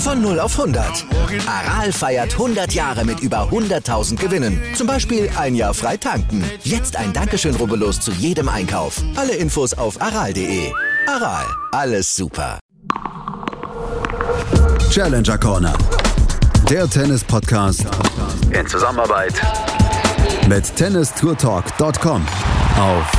[0.00, 1.04] Von 0 auf 100.
[1.46, 4.60] Aral feiert 100 Jahre mit über 100.000 Gewinnen.
[4.74, 6.42] Zum Beispiel ein Jahr frei tanken.
[6.64, 9.02] Jetzt ein Dankeschön, rubbellos zu jedem Einkauf.
[9.14, 10.72] Alle Infos auf aral.de.
[11.06, 12.58] Aral, alles super.
[14.90, 15.74] Challenger Corner.
[16.68, 17.86] Der Tennis-Podcast
[18.58, 19.34] In Zusammenarbeit
[20.48, 22.26] mit tennistourtalk.com
[22.78, 23.12] auf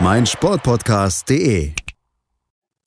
[0.00, 1.72] meinsportpodcast.de.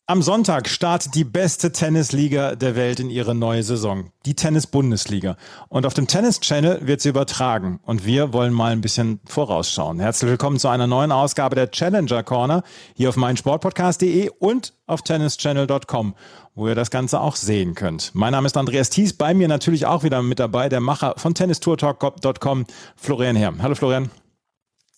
[0.07, 5.35] Am Sonntag startet die beste Tennisliga der Welt in ihre neue Saison, die Tennis-Bundesliga.
[5.67, 7.79] Und auf dem Tennis-Channel wird sie übertragen.
[7.81, 9.99] Und wir wollen mal ein bisschen vorausschauen.
[9.99, 12.61] Herzlich willkommen zu einer neuen Ausgabe der Challenger Corner
[12.93, 16.13] hier auf meinsportpodcast.de und auf tennischannel.com,
[16.53, 18.11] wo ihr das Ganze auch sehen könnt.
[18.13, 21.33] Mein Name ist Andreas Thies, bei mir natürlich auch wieder mit dabei der Macher von
[21.33, 23.55] tennistourtalk.com, Florian Herr.
[23.57, 24.11] Hallo Florian.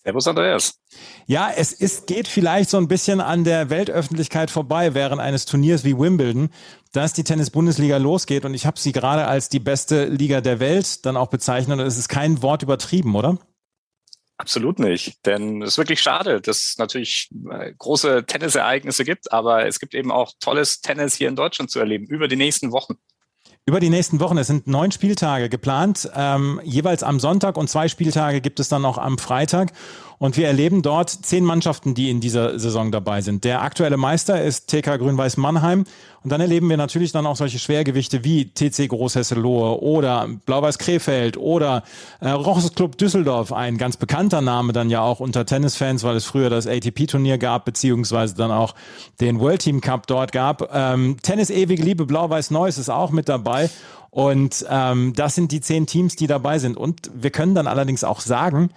[0.08, 0.80] Servus Andreas.
[1.26, 5.84] Ja, es ist, geht vielleicht so ein bisschen an der Weltöffentlichkeit vorbei während eines Turniers
[5.84, 6.48] wie Wimbledon,
[6.94, 8.46] dass die Tennis-Bundesliga losgeht.
[8.46, 11.78] Und ich habe sie gerade als die beste Liga der Welt dann auch bezeichnet.
[11.78, 13.36] Und es ist kein Wort übertrieben, oder?
[14.38, 19.66] Absolut nicht, denn es ist wirklich schade, dass es natürlich äh, große Tennisereignisse gibt, aber
[19.66, 22.94] es gibt eben auch tolles Tennis hier in Deutschland zu erleben über die nächsten Wochen.
[23.66, 27.88] Über die nächsten Wochen, es sind neun Spieltage geplant, ähm, jeweils am Sonntag und zwei
[27.88, 29.72] Spieltage gibt es dann noch am Freitag.
[30.18, 33.44] Und wir erleben dort zehn Mannschaften, die in dieser Saison dabei sind.
[33.44, 35.84] Der aktuelle Meister ist TK Grün-Weiß Mannheim.
[36.24, 41.36] Und dann erleben wir natürlich dann auch solche Schwergewichte wie TC Großhesselohe oder Blau-Weiß Krefeld
[41.36, 41.84] oder
[42.20, 46.24] äh, Roches Club Düsseldorf, ein ganz bekannter Name dann ja auch unter Tennisfans, weil es
[46.24, 48.74] früher das ATP-Turnier gab, beziehungsweise dann auch
[49.20, 50.68] den World Team Cup dort gab.
[50.74, 53.70] Ähm, Tennis Ewige Liebe Blau-Weiß Neuss ist auch mit dabei.
[54.10, 56.76] Und ähm, das sind die zehn Teams, die dabei sind.
[56.76, 58.70] Und wir können dann allerdings auch sagen,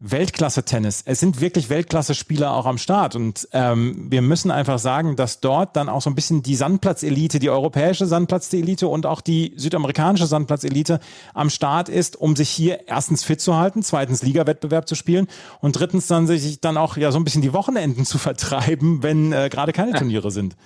[0.00, 1.02] Weltklasse-Tennis.
[1.04, 3.16] Es sind wirklich Weltklasse-Spieler auch am Start.
[3.16, 7.38] Und ähm, wir müssen einfach sagen, dass dort dann auch so ein bisschen die Sandplatzelite,
[7.38, 11.00] die europäische Sandplatzelite und auch die südamerikanische Sandplatzelite
[11.34, 15.26] am Start ist, um sich hier erstens fit zu halten, zweitens Liga-Wettbewerb zu spielen
[15.60, 19.32] und drittens dann sich dann auch ja so ein bisschen die Wochenenden zu vertreiben, wenn
[19.32, 20.56] äh, gerade keine Turniere sind.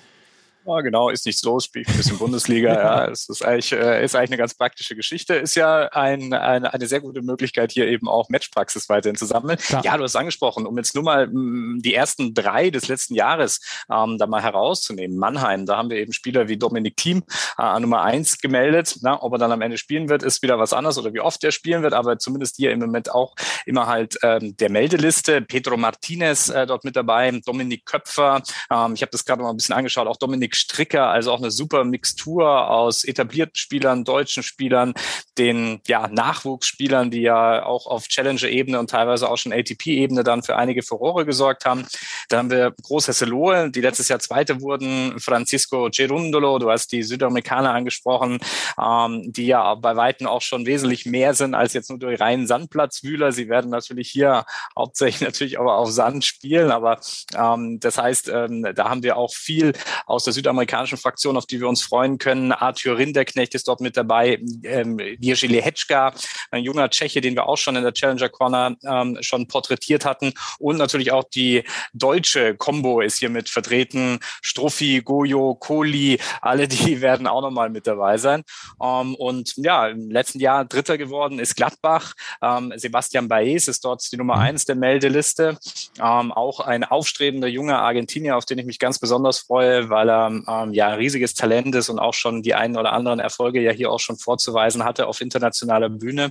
[0.67, 2.73] Ja, genau, ist nichts los, spielt ein bisschen Bundesliga.
[2.75, 5.35] ja, es ist eigentlich, äh, ist eigentlich eine ganz praktische Geschichte.
[5.35, 9.59] Ist ja ein, eine, eine sehr gute Möglichkeit, hier eben auch Matchpraxis weiterhin zu sammeln.
[9.59, 9.85] Klar.
[9.85, 13.61] Ja, du hast angesprochen, um jetzt nur mal mh, die ersten drei des letzten Jahres
[13.93, 15.19] ähm, da mal herauszunehmen.
[15.19, 17.25] Mannheim, da haben wir eben Spieler wie Dominik Thiem
[17.59, 18.99] äh, Nummer eins gemeldet.
[19.03, 21.45] Na, ob er dann am Ende spielen wird, ist wieder was anderes oder wie oft
[21.45, 23.35] er spielen wird, aber zumindest hier im Moment auch
[23.67, 25.43] immer halt ähm, der Meldeliste.
[25.43, 28.43] Pedro Martinez äh, dort mit dabei, Dominik Köpfer.
[28.71, 31.51] Ähm, ich habe das gerade mal ein bisschen angeschaut, auch Dominik Stricker, also auch eine
[31.51, 34.95] super Mixtur aus etablierten Spielern, deutschen Spielern,
[35.39, 40.57] den ja, Nachwuchsspielern, die ja auch auf Challenger-Ebene und teilweise auch schon ATP-Ebene dann für
[40.57, 41.87] einige Furore gesorgt haben.
[42.29, 47.73] Da haben wir Großhesselohe, die letztes Jahr Zweite wurden, Francisco Gerundolo, du hast die Südamerikaner
[47.73, 48.39] angesprochen,
[48.81, 52.47] ähm, die ja bei Weitem auch schon wesentlich mehr sind als jetzt nur durch reinen
[52.47, 53.33] Sandplatzwühler.
[53.33, 54.45] Sie werden natürlich hier
[54.77, 57.01] hauptsächlich natürlich aber auf Sand spielen, aber
[57.37, 59.73] ähm, das heißt, ähm, da haben wir auch viel
[60.07, 62.53] aus der Südamerikaner südamerikanischen Fraktion, auf die wir uns freuen können.
[62.53, 66.13] Arthur Rinderknecht ist dort mit dabei, ähm, Jerzy Lehečka,
[66.51, 70.35] ein junger Tscheche, den wir auch schon in der Challenger Corner ähm, schon porträtiert hatten.
[70.59, 74.19] Und natürlich auch die deutsche Combo ist hier mit vertreten.
[74.43, 78.43] Struffi, Goyo, Kohli, alle die werden auch nochmal mit dabei sein.
[78.83, 82.13] Ähm, und ja, im letzten Jahr Dritter geworden ist Gladbach.
[82.43, 85.59] Ähm, Sebastian Baez ist dort die Nummer eins der Meldeliste.
[85.99, 90.34] Ähm, auch ein aufstrebender junger Argentinier, auf den ich mich ganz besonders freue, weil er
[90.49, 93.71] ähm, ja ein riesiges Talent ist und auch schon die einen oder anderen Erfolge ja
[93.71, 96.31] hier auch schon vorzuweisen hatte auf internationaler Bühne.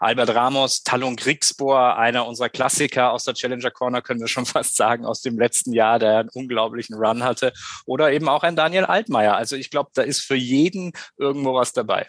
[0.00, 4.76] Albert Ramos, Talon Griegsbohr, einer unserer Klassiker aus der Challenger Corner, können wir schon fast
[4.76, 7.52] sagen, aus dem letzten Jahr, der einen unglaublichen Run hatte.
[7.86, 9.36] Oder eben auch ein Daniel Altmaier.
[9.36, 12.08] Also ich glaube, da ist für jeden irgendwo was dabei.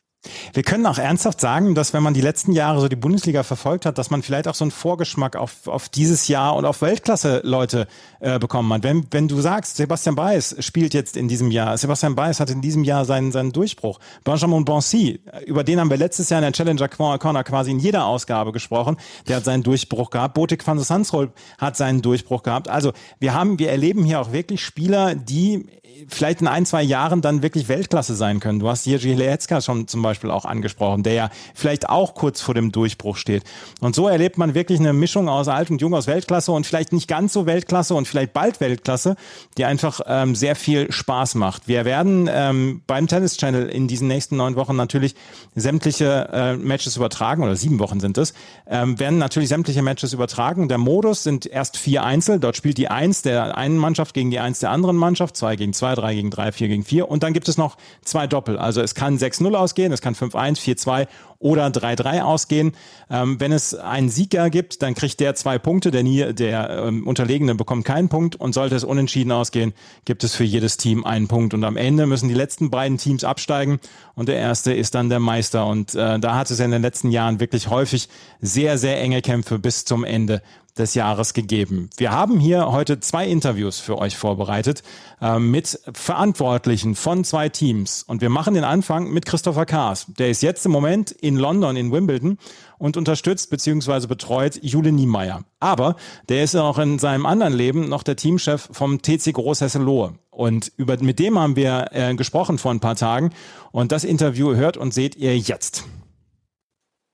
[0.53, 3.85] Wir können auch ernsthaft sagen, dass wenn man die letzten Jahre so die Bundesliga verfolgt
[3.85, 7.87] hat, dass man vielleicht auch so einen Vorgeschmack auf, auf dieses Jahr und auf Weltklasse-Leute
[8.19, 8.83] äh, bekommen hat.
[8.83, 12.61] Wenn, wenn du sagst, Sebastian Baez spielt jetzt in diesem Jahr, Sebastian Baez hat in
[12.61, 13.99] diesem Jahr seinen, seinen Durchbruch.
[14.23, 18.05] Benjamin Bonsi, über den haben wir letztes Jahr in der Challenger Corner quasi in jeder
[18.05, 20.33] Ausgabe gesprochen, der hat seinen Durchbruch gehabt.
[20.33, 22.67] Botik van der hat seinen Durchbruch gehabt.
[22.67, 25.67] Also wir haben, wir erleben hier auch wirklich Spieler, die
[26.07, 28.59] vielleicht in ein, zwei Jahren dann wirklich Weltklasse sein können.
[28.59, 32.53] Du hast Jerzy Leecka schon zum Beispiel auch angesprochen, der ja vielleicht auch kurz vor
[32.53, 33.43] dem Durchbruch steht.
[33.79, 36.93] Und so erlebt man wirklich eine Mischung aus alt und jung, aus Weltklasse und vielleicht
[36.93, 39.15] nicht ganz so Weltklasse und vielleicht bald Weltklasse,
[39.57, 41.67] die einfach ähm, sehr viel Spaß macht.
[41.67, 45.15] Wir werden ähm, beim Tennis Channel in diesen nächsten neun Wochen natürlich
[45.55, 48.33] sämtliche äh, Matches übertragen, oder sieben Wochen sind es,
[48.67, 50.67] ähm, werden natürlich sämtliche Matches übertragen.
[50.67, 54.39] Der Modus sind erst vier Einzel, dort spielt die Eins der einen Mannschaft gegen die
[54.39, 57.33] Eins der anderen Mannschaft, zwei gegen zwei, drei gegen drei, vier gegen vier und dann
[57.33, 58.57] gibt es noch zwei Doppel.
[58.57, 61.07] Also es kann 6-0 ausgehen, es kann 5-1, 4-2
[61.39, 62.71] oder 3-3 ausgehen.
[63.09, 67.05] Ähm, wenn es einen Sieger gibt, dann kriegt der zwei Punkte, der, nie, der ähm,
[67.05, 69.73] Unterlegene bekommt keinen Punkt und sollte es unentschieden ausgehen,
[70.05, 71.53] gibt es für jedes Team einen Punkt.
[71.53, 73.79] Und am Ende müssen die letzten beiden Teams absteigen
[74.15, 75.67] und der erste ist dann der Meister.
[75.67, 78.09] Und äh, da hat es in den letzten Jahren wirklich häufig
[78.41, 80.41] sehr, sehr enge Kämpfe bis zum Ende
[80.77, 81.89] des Jahres gegeben.
[81.97, 84.83] Wir haben hier heute zwei Interviews für euch vorbereitet
[85.21, 88.03] äh, mit Verantwortlichen von zwei Teams.
[88.03, 90.07] Und wir machen den Anfang mit Christopher Kaas.
[90.17, 92.37] Der ist jetzt im Moment in London, in Wimbledon
[92.77, 94.07] und unterstützt bzw.
[94.07, 95.43] betreut Jule Niemeyer.
[95.59, 95.95] Aber
[96.27, 100.15] der ist auch in seinem anderen Leben noch der Teamchef vom TC Großhesselohe.
[100.29, 103.31] Und über, mit dem haben wir äh, gesprochen vor ein paar Tagen.
[103.71, 105.85] Und das Interview hört und seht ihr jetzt.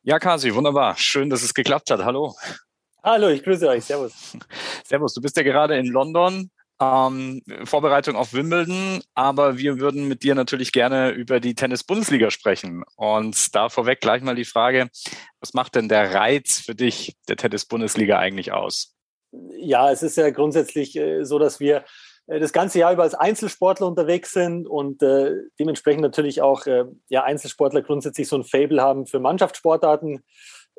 [0.03, 0.95] Ja, Kasi, wunderbar.
[0.97, 2.03] Schön, dass es geklappt hat.
[2.03, 2.35] Hallo.
[3.03, 3.85] Hallo, ich grüße euch.
[3.85, 4.37] Servus.
[4.85, 6.51] Servus, du bist ja gerade in London.
[6.79, 12.83] Ähm, Vorbereitung auf Wimbledon, aber wir würden mit dir natürlich gerne über die Tennis-Bundesliga sprechen.
[12.95, 14.89] Und da vorweg gleich mal die Frage,
[15.39, 18.95] was macht denn der Reiz für dich der Tennis-Bundesliga eigentlich aus?
[19.57, 21.85] Ja, es ist ja grundsätzlich äh, so, dass wir
[22.27, 26.65] äh, das ganze Jahr über als Einzelsportler unterwegs sind und äh, dementsprechend natürlich auch
[27.09, 30.23] ja, Einzelsportler grundsätzlich so ein Fable haben für Mannschaftssportarten.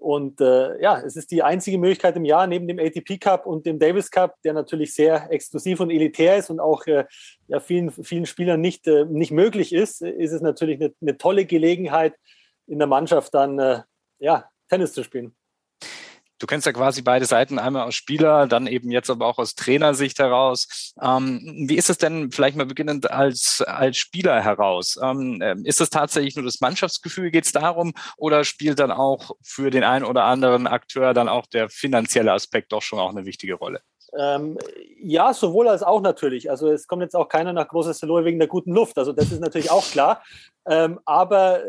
[0.03, 3.65] Und äh, ja, es ist die einzige Möglichkeit im Jahr neben dem ATP Cup und
[3.67, 7.05] dem Davis Cup, der natürlich sehr exklusiv und elitär ist und auch äh,
[7.47, 11.47] ja, vielen, vielen Spielern nicht, äh, nicht möglich ist, ist es natürlich eine, eine tolle
[11.47, 12.15] Gelegenheit,
[12.67, 13.83] in der Mannschaft dann äh,
[14.19, 15.37] ja, Tennis zu spielen.
[16.43, 19.55] Du kennst ja quasi beide Seiten, einmal aus Spieler, dann eben jetzt aber auch aus
[19.55, 20.93] Trainersicht heraus.
[21.01, 24.99] Ähm, wie ist es denn vielleicht mal beginnend als, als Spieler heraus?
[25.01, 29.37] Ähm, äh, ist es tatsächlich nur das Mannschaftsgefühl, geht es darum, oder spielt dann auch
[29.41, 33.25] für den einen oder anderen Akteur dann auch der finanzielle Aspekt doch schon auch eine
[33.25, 33.81] wichtige Rolle?
[34.19, 34.59] Ähm,
[35.03, 36.51] ja, sowohl als auch natürlich.
[36.51, 38.99] Also es kommt jetzt auch keiner nach Großes Saloy wegen der guten Luft.
[38.99, 40.23] Also das ist natürlich auch klar.
[40.69, 41.63] Ähm, aber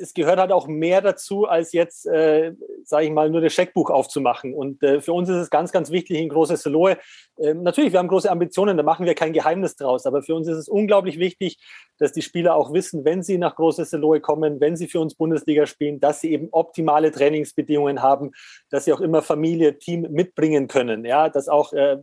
[0.00, 2.52] es gehört halt auch mehr dazu, als jetzt, äh,
[2.84, 4.54] sage ich mal, nur das Scheckbuch aufzumachen.
[4.54, 6.96] Und äh, für uns ist es ganz, ganz wichtig in Großes Saloy.
[7.38, 10.06] Äh, natürlich, wir haben große Ambitionen, da machen wir kein Geheimnis draus.
[10.06, 11.58] Aber für uns ist es unglaublich wichtig,
[11.98, 15.14] dass die Spieler auch wissen, wenn sie nach Großes Saloy kommen, wenn sie für uns
[15.14, 18.32] Bundesliga spielen, dass sie eben optimale Trainingsbedingungen haben,
[18.70, 21.04] dass sie auch immer Familie, Team mitbringen können.
[21.04, 21.98] Ja, dass auch äh,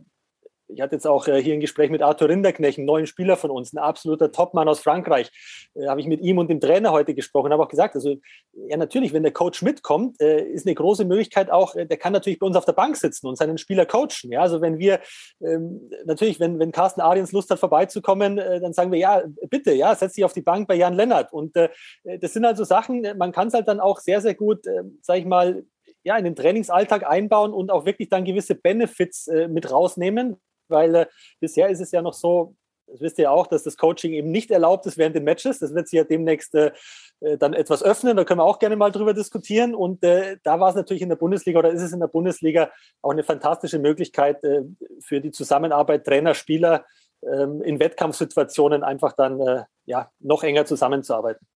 [0.70, 3.50] ich hatte jetzt auch äh, hier ein Gespräch mit Arthur Rinderknecht, einen neuen Spieler von
[3.50, 5.30] uns, ein absoluter Topmann aus Frankreich.
[5.74, 8.16] Äh, habe ich mit ihm und dem Trainer heute gesprochen, habe auch gesagt, also
[8.52, 12.46] ja natürlich, wenn der Coach mitkommt, ist eine große Möglichkeit auch, der kann natürlich bei
[12.46, 14.30] uns auf der Bank sitzen und seinen Spieler coachen.
[14.30, 15.00] Ja, also wenn wir
[15.40, 19.94] ähm, natürlich, wenn, wenn Carsten Ariens Lust hat, vorbeizukommen, dann sagen wir, ja, bitte, ja,
[19.94, 21.32] setz dich auf die Bank bei Jan Lennart.
[21.32, 24.82] Und das sind also Sachen, man kann es halt dann auch sehr, sehr gut, äh,
[25.02, 25.64] sag ich mal,
[26.04, 30.94] ja, in den Trainingsalltag einbauen und auch wirklich dann gewisse Benefits äh, mit rausnehmen, weil
[30.94, 31.06] äh,
[31.40, 32.54] bisher ist es ja noch so,
[32.86, 35.58] das wisst ihr auch, dass das Coaching eben nicht erlaubt ist während den Matches.
[35.58, 36.72] Das wird sich ja demnächst äh,
[37.20, 38.16] äh, dann etwas öffnen.
[38.16, 39.74] Da können wir auch gerne mal drüber diskutieren.
[39.74, 42.70] Und äh, da war es natürlich in der Bundesliga oder ist es in der Bundesliga
[43.02, 44.62] auch eine fantastische Möglichkeit äh,
[45.00, 46.86] für die Zusammenarbeit Trainer, Spieler
[47.22, 51.46] ähm, in Wettkampfsituationen einfach dann äh, ja, noch enger zusammenzuarbeiten.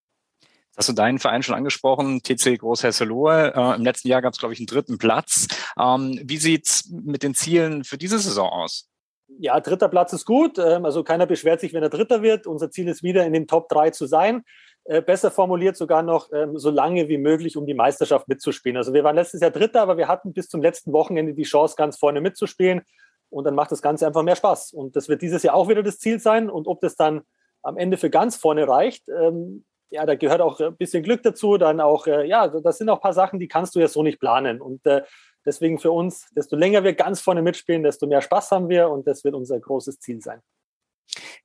[0.77, 3.53] Hast du deinen Verein schon angesprochen, TC Großhesselohe.
[3.55, 5.49] Äh, Im letzten Jahr gab es, glaube ich, einen dritten Platz.
[5.79, 8.89] Ähm, wie sieht's mit den Zielen für diese Saison aus?
[9.39, 10.59] ja, dritter Platz ist gut.
[10.59, 12.47] Ähm, also keiner beschwert sich, wenn er Dritter wird.
[12.47, 14.45] Unser Ziel ist wieder in den Top 3 zu sein.
[14.85, 18.77] Äh, besser formuliert sogar noch ähm, so lange wie möglich, um die Meisterschaft mitzuspielen.
[18.77, 21.77] Also wir waren letztes Jahr Dritter, aber wir hatten bis zum letzten Wochenende die Chance,
[21.77, 22.83] ganz vorne mitzuspielen.
[23.31, 24.73] Und dann macht das Ganze einfach mehr Spaß.
[24.73, 26.51] Und das wird dieses Jahr auch wieder das Ziel sein.
[26.51, 27.23] Und ob das dann
[27.63, 31.59] am Ende für ganz vorne reicht, ähm, ja, da gehört auch ein bisschen Glück dazu.
[31.59, 34.03] Dann auch, äh, ja, das sind auch ein paar Sachen, die kannst du ja so
[34.03, 34.61] nicht planen.
[34.61, 35.03] Und äh,
[35.45, 39.07] Deswegen für uns, desto länger wir ganz vorne mitspielen, desto mehr Spaß haben wir und
[39.07, 40.41] das wird unser großes Ziel sein.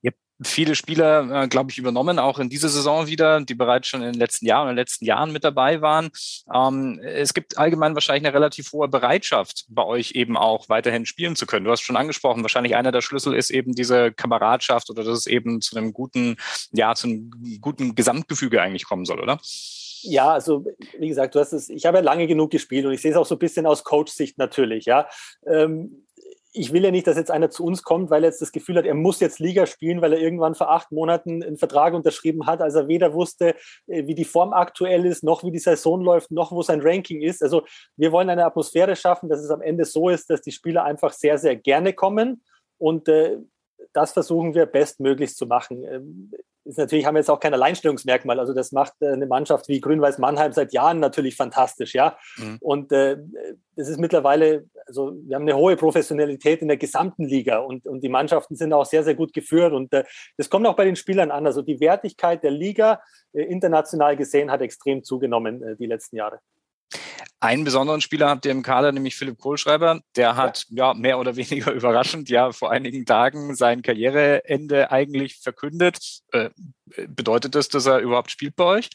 [0.01, 4.01] Ihr viele Spieler, äh, glaube ich, übernommen, auch in dieser Saison wieder, die bereits schon
[4.01, 6.10] in den letzten Jahren, in den letzten Jahren mit dabei waren.
[6.53, 11.36] Ähm, es gibt allgemein wahrscheinlich eine relativ hohe Bereitschaft, bei euch eben auch weiterhin spielen
[11.36, 11.65] zu können.
[11.65, 15.27] Du hast schon angesprochen, wahrscheinlich einer der Schlüssel ist eben diese Kameradschaft oder dass es
[15.27, 16.38] eben zu einem guten,
[16.72, 19.39] ja, zu einem guten Gesamtgefüge eigentlich kommen soll, oder?
[20.03, 20.65] Ja, also
[21.00, 23.17] wie gesagt, du hast es, ich habe ja lange genug gespielt und ich sehe es
[23.17, 25.08] auch so ein bisschen aus Coach-Sicht natürlich, ja.
[25.46, 26.07] Ähm,
[26.58, 28.78] ich will ja nicht, dass jetzt einer zu uns kommt, weil er jetzt das Gefühl
[28.78, 32.46] hat, er muss jetzt Liga spielen, weil er irgendwann vor acht Monaten einen Vertrag unterschrieben
[32.46, 33.56] hat, als er weder wusste,
[33.88, 37.22] äh, wie die Form aktuell ist, noch wie die Saison läuft, noch wo sein Ranking
[37.22, 37.44] ist.
[37.44, 37.64] Also
[37.96, 41.14] wir wollen eine Atmosphäre schaffen, dass es am Ende so ist, dass die Spieler einfach
[41.14, 42.44] sehr, sehr gerne kommen
[42.78, 43.38] und äh,
[43.94, 46.32] das versuchen wir bestmöglichst zu machen.
[46.68, 48.40] Ist natürlich, haben wir jetzt auch kein Alleinstellungsmerkmal.
[48.40, 52.18] Also das macht äh, eine Mannschaft wie Grün-Weiß Mannheim seit Jahren natürlich fantastisch, ja.
[52.38, 52.58] Mhm.
[52.60, 53.18] Und äh,
[53.76, 58.02] das ist mittlerweile, also wir haben eine hohe Professionalität in der gesamten Liga und, und
[58.02, 59.72] die Mannschaften sind auch sehr, sehr gut geführt.
[59.72, 60.04] Und äh,
[60.36, 61.46] das kommt auch bei den Spielern an.
[61.46, 63.02] Also die Wertigkeit der Liga
[63.34, 66.40] äh, international gesehen hat extrem zugenommen äh, die letzten Jahre.
[67.39, 70.01] Einen besonderen Spieler habt ihr im Kader, nämlich Philipp Kohlschreiber.
[70.15, 70.88] Der hat ja.
[70.88, 76.00] ja mehr oder weniger überraschend ja vor einigen Tagen sein Karriereende eigentlich verkündet.
[76.32, 76.50] Äh,
[77.08, 78.89] bedeutet das, dass er überhaupt spielt bei euch?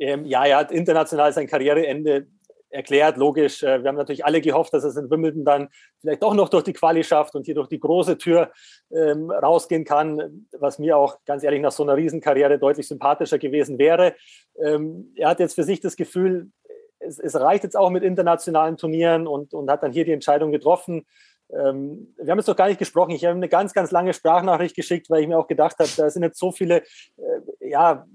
[0.00, 2.26] Ähm, ja, er hat international sein Karriereende
[2.70, 3.62] erklärt, logisch.
[3.62, 5.68] Äh, wir haben natürlich alle gehofft, dass es in Wimbledon dann
[6.00, 8.50] vielleicht doch noch durch die Quali schafft und hier durch die große Tür
[8.90, 13.78] ähm, rausgehen kann, was mir auch ganz ehrlich nach so einer Riesenkarriere deutlich sympathischer gewesen
[13.78, 14.14] wäre.
[14.62, 16.50] Ähm, er hat jetzt für sich das Gefühl,
[16.98, 20.52] es, es, reicht jetzt auch mit internationalen Turnieren und, und hat dann hier die Entscheidung
[20.52, 21.06] getroffen.
[21.50, 23.12] Ähm, wir haben jetzt doch gar nicht gesprochen.
[23.12, 26.10] Ich habe eine ganz, ganz lange Sprachnachricht geschickt, weil ich mir auch gedacht habe, da
[26.10, 26.82] sind jetzt so viele,
[27.16, 28.06] äh, ja,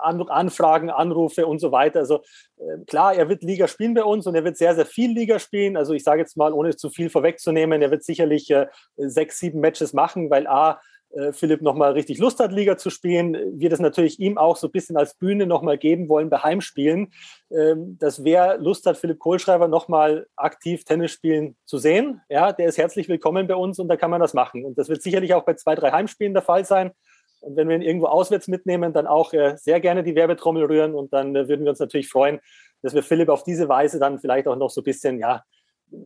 [0.00, 2.00] Anfragen, Anrufe und so weiter.
[2.00, 2.22] Also
[2.58, 5.38] äh, klar, er wird Liga spielen bei uns und er wird sehr, sehr viel Liga
[5.38, 5.76] spielen.
[5.76, 8.66] Also ich sage jetzt mal, ohne zu viel vorwegzunehmen, er wird sicherlich äh,
[8.96, 10.80] sechs, sieben Matches machen, weil A,
[11.10, 14.68] äh, Philipp nochmal richtig Lust hat, Liga zu spielen, wir das natürlich ihm auch so
[14.68, 17.12] ein bisschen als Bühne nochmal geben wollen bei Heimspielen,
[17.50, 22.66] ähm, dass wer Lust hat, Philipp Kohlschreiber nochmal aktiv Tennis spielen zu sehen, ja, der
[22.66, 24.64] ist herzlich willkommen bei uns und da kann man das machen.
[24.64, 26.92] Und das wird sicherlich auch bei zwei, drei Heimspielen der Fall sein.
[27.40, 30.94] Und wenn wir ihn irgendwo auswärts mitnehmen, dann auch äh, sehr gerne die Werbetrommel rühren
[30.94, 32.40] und dann äh, würden wir uns natürlich freuen,
[32.82, 35.42] dass wir Philipp auf diese Weise dann vielleicht auch noch so ein bisschen, ja,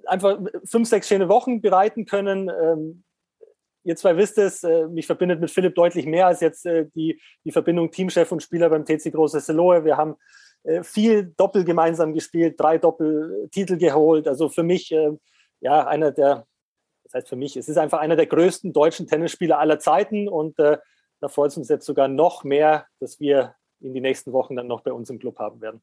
[0.06, 2.48] einfach fünf, sechs schöne Wochen bereiten können.
[2.48, 3.04] Ähm,
[3.84, 7.20] ihr zwei wisst es, äh, mich verbindet mit Philipp deutlich mehr als jetzt äh, die,
[7.44, 9.84] die Verbindung Teamchef und Spieler beim TC Große Seloe.
[9.84, 10.16] Wir haben
[10.64, 14.28] äh, viel Doppel gemeinsam gespielt, drei Doppeltitel geholt.
[14.28, 14.94] Also für mich,
[15.60, 16.46] ja, einer der,
[17.04, 20.58] das heißt für mich, es ist einfach einer der größten deutschen Tennisspieler aller Zeiten und
[20.58, 24.66] da freut es uns jetzt sogar noch mehr, dass wir in die nächsten Wochen dann
[24.66, 25.82] noch bei uns im Club haben werden.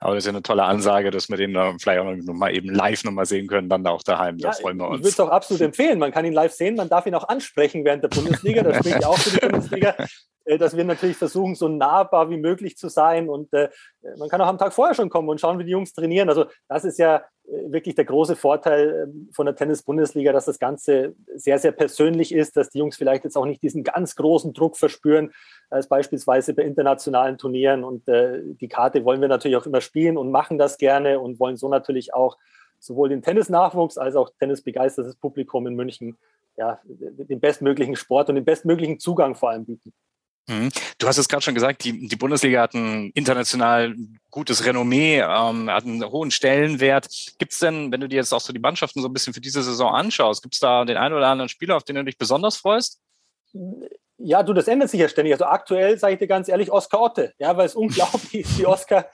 [0.00, 2.68] Aber das ist ja eine tolle Ansage, dass wir den vielleicht auch noch mal eben
[2.68, 4.38] live noch mal sehen können, dann auch daheim.
[4.38, 4.98] Da ja, freuen wir uns.
[4.98, 5.98] Ich würde es auch absolut empfehlen.
[5.98, 8.62] Man kann ihn live sehen, man darf ihn auch ansprechen während der Bundesliga.
[8.62, 9.94] Das spricht ja auch für die Bundesliga.
[10.44, 13.28] Äh, dass wir natürlich versuchen, so nahbar wie möglich zu sein.
[13.28, 13.70] Und äh,
[14.18, 16.28] man kann auch am Tag vorher schon kommen und schauen, wie die Jungs trainieren.
[16.28, 21.14] Also das ist ja wirklich der große Vorteil ähm, von der Tennis-Bundesliga, dass das Ganze
[21.34, 24.76] sehr, sehr persönlich ist, dass die Jungs vielleicht jetzt auch nicht diesen ganz großen Druck
[24.76, 25.32] verspüren,
[25.70, 27.84] als beispielsweise bei internationalen Turnieren.
[27.84, 31.40] Und äh, die Karte wollen wir natürlich auch immer spielen und machen das gerne und
[31.40, 32.38] wollen so natürlich auch
[32.78, 36.16] sowohl den Tennisnachwuchs als auch tennisbegeistertes Publikum in München
[36.56, 39.92] ja, den bestmöglichen Sport und den bestmöglichen Zugang vor allem bieten.
[40.46, 40.70] Mhm.
[40.98, 43.94] Du hast es gerade schon gesagt, die, die Bundesliga hat ein international
[44.30, 47.08] gutes Renommee, ähm, hat einen hohen Stellenwert.
[47.38, 49.40] Gibt es denn, wenn du dir jetzt auch so die Mannschaften so ein bisschen für
[49.40, 52.18] diese Saison anschaust, gibt es da den einen oder anderen Spieler, auf den du dich
[52.18, 53.00] besonders freust?
[54.18, 55.34] Ja, du, das ändert sich ja ständig.
[55.34, 58.66] Also aktuell sage ich dir ganz ehrlich, Oskar Otte, ja, weil es unglaublich ist, wie
[58.66, 59.06] Oskar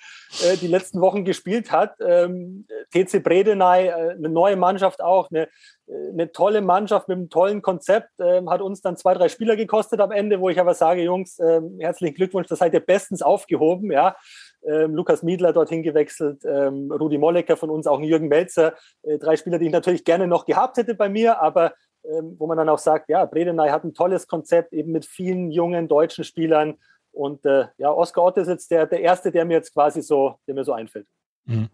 [0.45, 1.95] äh, die letzten Wochen gespielt hat.
[2.07, 5.49] Ähm, TC Bredeney, äh, eine neue Mannschaft auch, eine,
[5.87, 9.57] äh, eine tolle Mannschaft mit einem tollen Konzept, äh, hat uns dann zwei, drei Spieler
[9.57, 13.23] gekostet am Ende, wo ich aber sage, Jungs, ähm, herzlichen Glückwunsch, das seid ihr bestens
[13.23, 14.17] aufgehoben, ja.
[14.63, 19.37] Ähm, Lukas Miedler dorthin gewechselt, ähm, Rudi Mollecker von uns, auch Jürgen Melzer, äh, drei
[19.37, 21.73] Spieler, die ich natürlich gerne noch gehabt hätte bei mir, aber
[22.05, 25.51] ähm, wo man dann auch sagt, ja, Bredeney hat ein tolles Konzept, eben mit vielen
[25.51, 26.75] jungen deutschen Spielern.
[27.13, 30.37] Und äh, ja, Oskar Ott ist jetzt der, der Erste, der mir jetzt quasi so,
[30.47, 31.07] der mir so einfällt.
[31.47, 31.69] Mhm.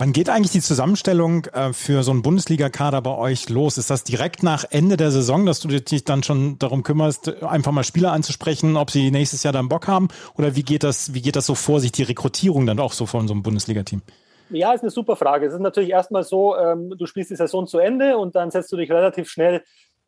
[0.00, 3.78] Wann geht eigentlich die Zusammenstellung äh, für so einen Bundesliga-Kader bei euch los?
[3.78, 7.72] Ist das direkt nach Ende der Saison, dass du dich dann schon darum kümmerst, einfach
[7.72, 10.06] mal Spieler anzusprechen, ob sie nächstes Jahr dann Bock haben?
[10.36, 13.06] Oder wie geht das, wie geht das so vor sich, die Rekrutierung dann auch so
[13.06, 14.02] von so einem Bundesliga-Team?
[14.50, 15.46] Ja, ist eine super Frage.
[15.46, 18.72] Es ist natürlich erstmal so, ähm, du spielst die Saison zu Ende und dann setzt
[18.72, 19.62] du dich relativ schnell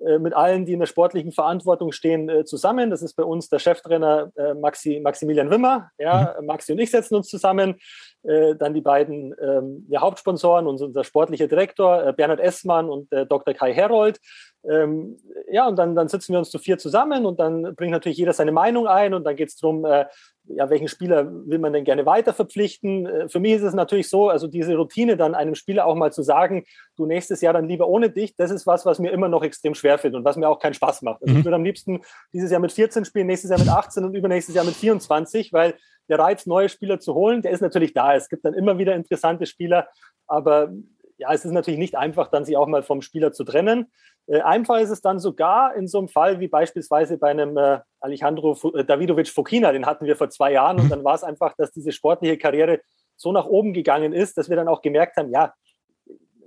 [0.07, 2.91] äh, mit allen, die in der sportlichen Verantwortung stehen, äh, zusammen.
[2.91, 5.91] Das ist bei uns der Cheftrainer äh, Maxi, Maximilian Wimmer.
[5.99, 6.47] Ja, mhm.
[6.47, 7.77] Maxi und ich setzen uns zusammen.
[8.23, 13.55] Dann die beiden ähm, ja, Hauptsponsoren und unser sportlicher Direktor Bernhard Essmann und Dr.
[13.55, 14.21] Kai Herold.
[14.63, 15.17] Ähm,
[15.51, 18.35] ja, und dann, dann sitzen wir uns zu vier zusammen und dann bringt natürlich jeder
[18.35, 20.05] seine Meinung ein und dann geht es darum, äh,
[20.55, 23.07] ja, welchen Spieler will man denn gerne weiter verpflichten?
[23.07, 26.13] Äh, für mich ist es natürlich so, also diese Routine dann einem Spieler auch mal
[26.13, 26.65] zu sagen,
[26.97, 29.75] du nächstes Jahr dann lieber ohne dich, das ist was, was mir immer noch extrem
[29.75, 31.23] schwer fällt und was mir auch keinen Spaß macht.
[31.23, 31.41] Also mhm.
[31.41, 32.01] ich würde am liebsten
[32.33, 35.75] dieses Jahr mit 14 spielen, nächstes Jahr mit 18 und übernächstes Jahr mit 24, weil
[36.09, 38.15] der Reiz, neue Spieler zu holen, der ist natürlich da.
[38.15, 39.89] Es gibt dann immer wieder interessante Spieler,
[40.27, 40.73] aber
[41.21, 43.93] ja, es ist natürlich nicht einfach, dann sich auch mal vom Spieler zu trennen.
[44.27, 47.81] Äh, einfach ist es dann sogar in so einem Fall wie beispielsweise bei einem äh,
[48.01, 51.55] Alejandro äh, Davidovic Fokina, den hatten wir vor zwei Jahren und dann war es einfach,
[51.57, 52.81] dass diese sportliche Karriere
[53.17, 55.53] so nach oben gegangen ist, dass wir dann auch gemerkt haben, ja,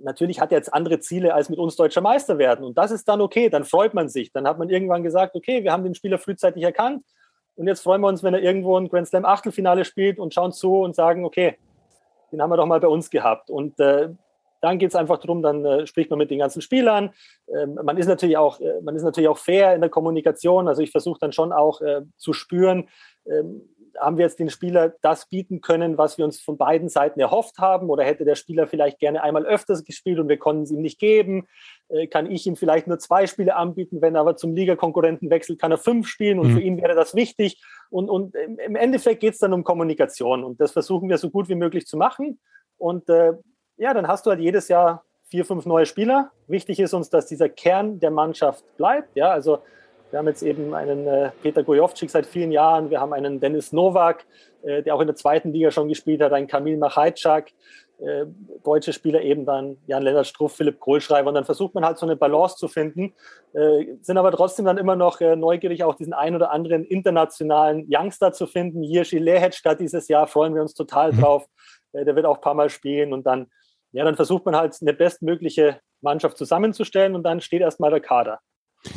[0.00, 2.64] natürlich hat er jetzt andere Ziele als mit uns deutscher Meister werden.
[2.64, 4.32] Und das ist dann okay, dann freut man sich.
[4.32, 7.04] Dann hat man irgendwann gesagt, okay, wir haben den Spieler frühzeitig erkannt.
[7.54, 10.52] Und jetzt freuen wir uns, wenn er irgendwo ein Grand Slam Achtelfinale spielt und schauen
[10.52, 11.56] zu und sagen, okay,
[12.32, 13.48] den haben wir doch mal bei uns gehabt.
[13.48, 14.08] Und äh,
[14.64, 17.10] dann geht es einfach darum, dann äh, spricht man mit den ganzen Spielern.
[17.54, 20.68] Ähm, man, ist natürlich auch, äh, man ist natürlich auch fair in der Kommunikation.
[20.68, 22.88] Also ich versuche dann schon auch äh, zu spüren,
[23.26, 23.68] ähm,
[24.00, 27.58] haben wir jetzt den Spieler das bieten können, was wir uns von beiden Seiten erhofft
[27.58, 27.90] haben?
[27.90, 30.98] Oder hätte der Spieler vielleicht gerne einmal öfters gespielt und wir konnten es ihm nicht
[30.98, 31.46] geben?
[31.90, 34.00] Äh, kann ich ihm vielleicht nur zwei Spiele anbieten?
[34.00, 36.54] Wenn er aber zum Ligakonkurrenten wechselt, kann er fünf spielen und mhm.
[36.54, 37.62] für ihn wäre das wichtig.
[37.90, 41.50] Und, und im Endeffekt geht es dann um Kommunikation und das versuchen wir so gut
[41.50, 42.40] wie möglich zu machen.
[42.78, 43.34] Und äh,
[43.76, 46.30] ja, dann hast du halt jedes Jahr vier, fünf neue Spieler.
[46.46, 49.16] Wichtig ist uns, dass dieser Kern der Mannschaft bleibt.
[49.16, 49.58] Ja, also
[50.10, 53.72] wir haben jetzt eben einen äh, Peter Gojovcik seit vielen Jahren, wir haben einen Dennis
[53.72, 54.24] Nowak,
[54.62, 57.50] äh, der auch in der zweiten Liga schon gespielt hat, einen Kamil Machajczak,
[57.98, 58.26] äh,
[58.62, 62.16] deutsche Spieler eben dann Jan-Lennart Struff, Philipp Kohlschreiber und dann versucht man halt so eine
[62.16, 63.12] Balance zu finden,
[63.54, 67.86] äh, sind aber trotzdem dann immer noch äh, neugierig, auch diesen ein oder anderen internationalen
[67.88, 68.84] Youngster zu finden.
[68.84, 71.20] Jirschi Lehetschka dieses Jahr freuen wir uns total mhm.
[71.20, 71.46] drauf.
[71.92, 73.48] Äh, der wird auch ein paar Mal spielen und dann,
[73.94, 78.40] ja, dann versucht man halt eine bestmögliche Mannschaft zusammenzustellen und dann steht erstmal der Kader.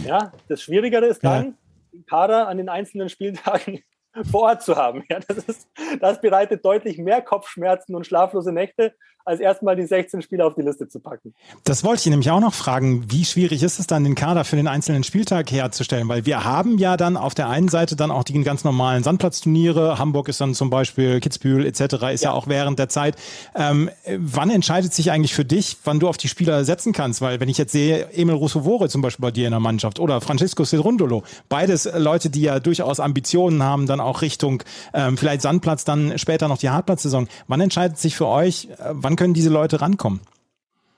[0.04, 1.54] Ja, das Schwierigere ist dann, ja.
[1.94, 3.84] den Kader an den einzelnen Spieltagen
[4.32, 5.04] vor Ort zu haben.
[5.10, 5.68] Ja, das, ist,
[6.00, 8.94] das bereitet deutlich mehr Kopfschmerzen und schlaflose Nächte,
[9.28, 11.34] als erstmal die 16 Spieler auf die Liste zu packen.
[11.66, 13.12] Das wollte ich nämlich auch noch fragen.
[13.12, 16.08] Wie schwierig ist es dann, den Kader für den einzelnen Spieltag herzustellen?
[16.08, 20.00] Weil wir haben ja dann auf der einen Seite dann auch die ganz normalen Sandplatzturniere.
[20.00, 21.82] Hamburg ist dann zum Beispiel, Kitzbühel etc.
[21.82, 23.18] ist ja, ja auch während der Zeit.
[23.54, 27.20] Ähm, wann entscheidet sich eigentlich für dich, wann du auf die Spieler setzen kannst?
[27.20, 30.22] Weil wenn ich jetzt sehe, Emil Russovore zum Beispiel bei dir in der Mannschaft oder
[30.22, 35.84] Francisco Cerundolo, beides Leute, die ja durchaus Ambitionen haben, dann auch Richtung ähm, vielleicht Sandplatz,
[35.86, 37.28] dann später noch die Hartplatzsaison.
[37.48, 40.22] Wann entscheidet sich für euch, äh, wann können diese Leute rankommen?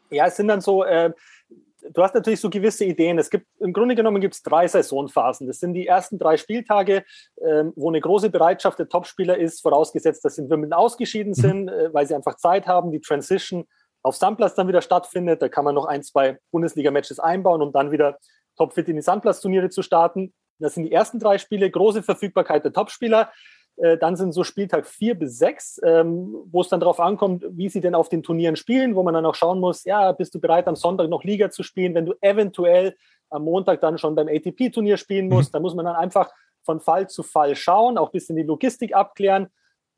[0.09, 1.11] Ja, es sind dann so, äh,
[1.93, 3.19] du hast natürlich so gewisse Ideen.
[3.19, 5.47] Es gibt im Grunde genommen gibt es drei Saisonphasen.
[5.47, 7.03] Das sind die ersten drei Spieltage,
[7.37, 11.41] äh, wo eine große Bereitschaft der Topspieler ist, vorausgesetzt, dass sie in Wimbledon ausgeschieden mhm.
[11.41, 13.65] sind, äh, weil sie einfach Zeit haben, die Transition
[14.01, 15.41] auf Sandplatz dann wieder stattfindet.
[15.41, 18.17] Da kann man noch ein, zwei Bundesliga-Matches einbauen, um dann wieder
[18.57, 20.33] topfit in die Sandplatzturniere zu starten.
[20.59, 23.31] Das sind die ersten drei Spiele, große Verfügbarkeit der Topspieler.
[23.77, 27.69] Äh, dann sind so Spieltag vier bis sechs, ähm, wo es dann darauf ankommt, wie
[27.69, 30.39] sie denn auf den Turnieren spielen, wo man dann auch schauen muss, ja, bist du
[30.39, 32.95] bereit, am Sonntag noch Liga zu spielen, wenn du eventuell
[33.29, 35.51] am Montag dann schon beim ATP-Turnier spielen musst.
[35.51, 35.53] Mhm.
[35.53, 36.29] Da muss man dann einfach
[36.63, 39.47] von Fall zu Fall schauen, auch ein bisschen die Logistik abklären.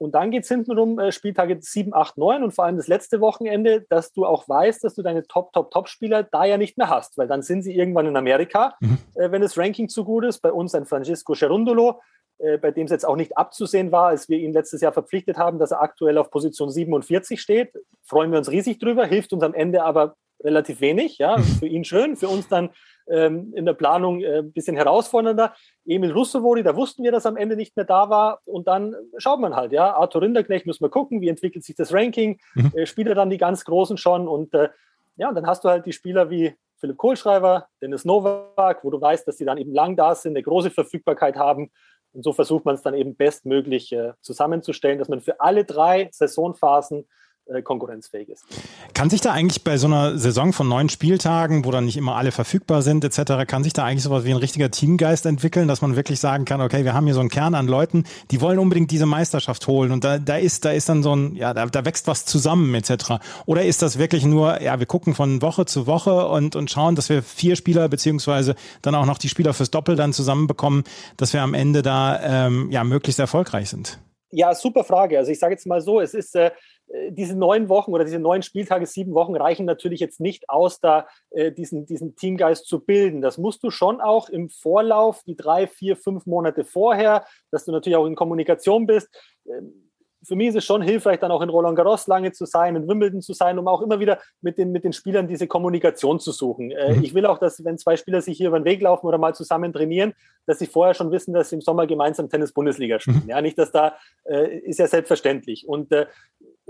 [0.01, 3.21] Und dann geht es hintenrum äh, Spieltage 7, 8, 9 und vor allem das letzte
[3.21, 6.89] Wochenende, dass du auch weißt, dass du deine Top, Top, Top-Spieler da ja nicht mehr
[6.89, 8.97] hast, weil dann sind sie irgendwann in Amerika, mhm.
[9.13, 10.39] äh, wenn das Ranking zu gut ist.
[10.39, 12.01] Bei uns ein Francisco Cerundolo,
[12.39, 15.37] äh, bei dem es jetzt auch nicht abzusehen war, als wir ihn letztes Jahr verpflichtet
[15.37, 17.71] haben, dass er aktuell auf Position 47 steht.
[18.01, 21.17] Freuen wir uns riesig drüber, hilft uns am Ende aber relativ wenig.
[21.17, 22.69] Ja, für ihn schön, für uns dann
[23.07, 25.53] ähm, in der Planung äh, ein bisschen herausfordernder.
[25.85, 28.39] Emil Russovori, da wussten wir, dass er am Ende nicht mehr da war.
[28.45, 31.93] Und dann schaut man halt, ja, Arthur Rinderknecht müssen wir gucken, wie entwickelt sich das
[31.93, 32.71] Ranking, mhm.
[32.75, 34.69] äh, spielt er dann die ganz Großen schon und äh,
[35.17, 38.99] ja, und dann hast du halt die Spieler wie Philipp Kohlschreiber, Dennis Nowak, wo du
[38.99, 41.69] weißt, dass sie dann eben lang da sind, eine große Verfügbarkeit haben
[42.13, 46.09] und so versucht man es dann eben bestmöglich äh, zusammenzustellen, dass man für alle drei
[46.11, 47.07] Saisonphasen
[47.53, 48.45] äh, konkurrenzfähig ist.
[48.93, 52.15] Kann sich da eigentlich bei so einer Saison von neun Spieltagen, wo dann nicht immer
[52.15, 55.81] alle verfügbar sind, etc., kann sich da eigentlich sowas wie ein richtiger Teamgeist entwickeln, dass
[55.81, 58.59] man wirklich sagen kann, okay, wir haben hier so einen Kern an Leuten, die wollen
[58.59, 61.65] unbedingt diese Meisterschaft holen und da, da ist, da ist dann so ein, ja, da,
[61.65, 63.19] da wächst was zusammen, etc.
[63.45, 66.95] Oder ist das wirklich nur, ja, wir gucken von Woche zu Woche und, und schauen,
[66.95, 70.83] dass wir vier Spieler beziehungsweise dann auch noch die Spieler fürs Doppel dann zusammenbekommen,
[71.17, 73.99] dass wir am Ende da ähm, ja möglichst erfolgreich sind?
[74.31, 75.17] Ja, super Frage.
[75.17, 76.51] Also ich sage jetzt mal so, es ist äh,
[77.09, 81.07] diese neun Wochen oder diese neun Spieltage, sieben Wochen reichen natürlich jetzt nicht aus, da
[81.31, 83.21] äh, diesen, diesen Teamgeist zu bilden.
[83.21, 87.71] Das musst du schon auch im Vorlauf, die drei, vier, fünf Monate vorher, dass du
[87.71, 89.09] natürlich auch in Kommunikation bist.
[89.47, 89.87] Ähm,
[90.23, 92.87] für mich ist es schon hilfreich, dann auch in Roland Garros lange zu sein, in
[92.87, 96.31] Wimbledon zu sein, um auch immer wieder mit den, mit den Spielern diese Kommunikation zu
[96.31, 96.71] suchen.
[96.71, 97.03] Äh, mhm.
[97.03, 99.33] Ich will auch, dass, wenn zwei Spieler sich hier über den Weg laufen oder mal
[99.33, 100.13] zusammen trainieren,
[100.45, 103.21] dass sie vorher schon wissen, dass sie im Sommer gemeinsam Tennis-Bundesliga spielen.
[103.23, 103.29] Mhm.
[103.29, 105.67] Ja, nicht, dass da, äh, ist ja selbstverständlich.
[105.67, 106.05] Und äh,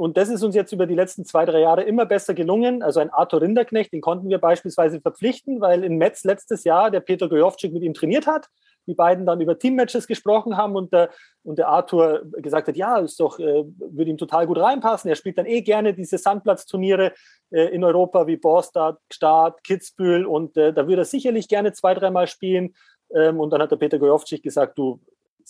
[0.02, 2.82] und das ist uns jetzt über die letzten zwei, drei Jahre immer besser gelungen.
[2.82, 7.02] Also ein Arthur Rinderknecht, den konnten wir beispielsweise verpflichten, weil in Metz letztes Jahr der
[7.02, 8.48] Peter Gojovcik mit ihm trainiert hat.
[8.88, 11.12] die beiden dann über Teammatches gesprochen haben und der,
[11.44, 15.08] und der Arthur gesagt hat, ja, ist doch, äh, würde ihm total gut reinpassen.
[15.08, 17.14] Er spielt dann eh gerne diese Sandplatzturniere
[17.52, 21.94] äh, in Europa wie Borstad, Start, Kitzbühel und äh, da würde er sicherlich gerne zwei,
[21.94, 22.74] dreimal spielen.
[23.14, 25.00] Ähm, und dann hat der Peter Gojovcik gesagt, du,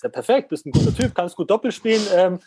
[0.02, 2.40] ist ja perfekt, bist ein guter Typ, kannst gut Doppel spielen, ähm,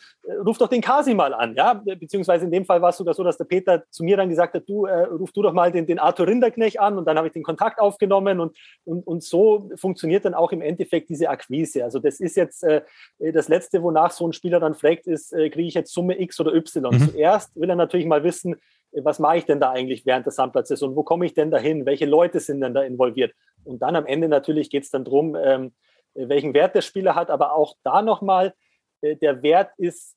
[0.45, 3.23] ruf doch den Kasi mal an, ja, beziehungsweise in dem Fall war es sogar so,
[3.23, 5.87] dass der Peter zu mir dann gesagt hat, du, äh, ruf du doch mal den,
[5.87, 9.71] den Arthur Rinderknecht an und dann habe ich den Kontakt aufgenommen und, und, und so
[9.77, 11.85] funktioniert dann auch im Endeffekt diese Akquise.
[11.85, 12.83] Also das ist jetzt äh,
[13.19, 16.41] das Letzte, wonach so ein Spieler dann fragt, ist, äh, kriege ich jetzt Summe X
[16.41, 16.93] oder Y?
[16.93, 17.11] Mhm.
[17.11, 18.57] Zuerst will er natürlich mal wissen,
[19.03, 20.95] was mache ich denn da eigentlich während der Sandplatzsaison?
[20.95, 21.87] Wo komme ich denn da hin?
[21.87, 23.33] Welche Leute sind denn da involviert?
[23.65, 25.73] Und dann am Ende natürlich geht es dann darum, ähm,
[26.15, 28.55] welchen Wert der Spieler hat, aber auch da nochmal,
[29.01, 30.17] äh, der Wert ist,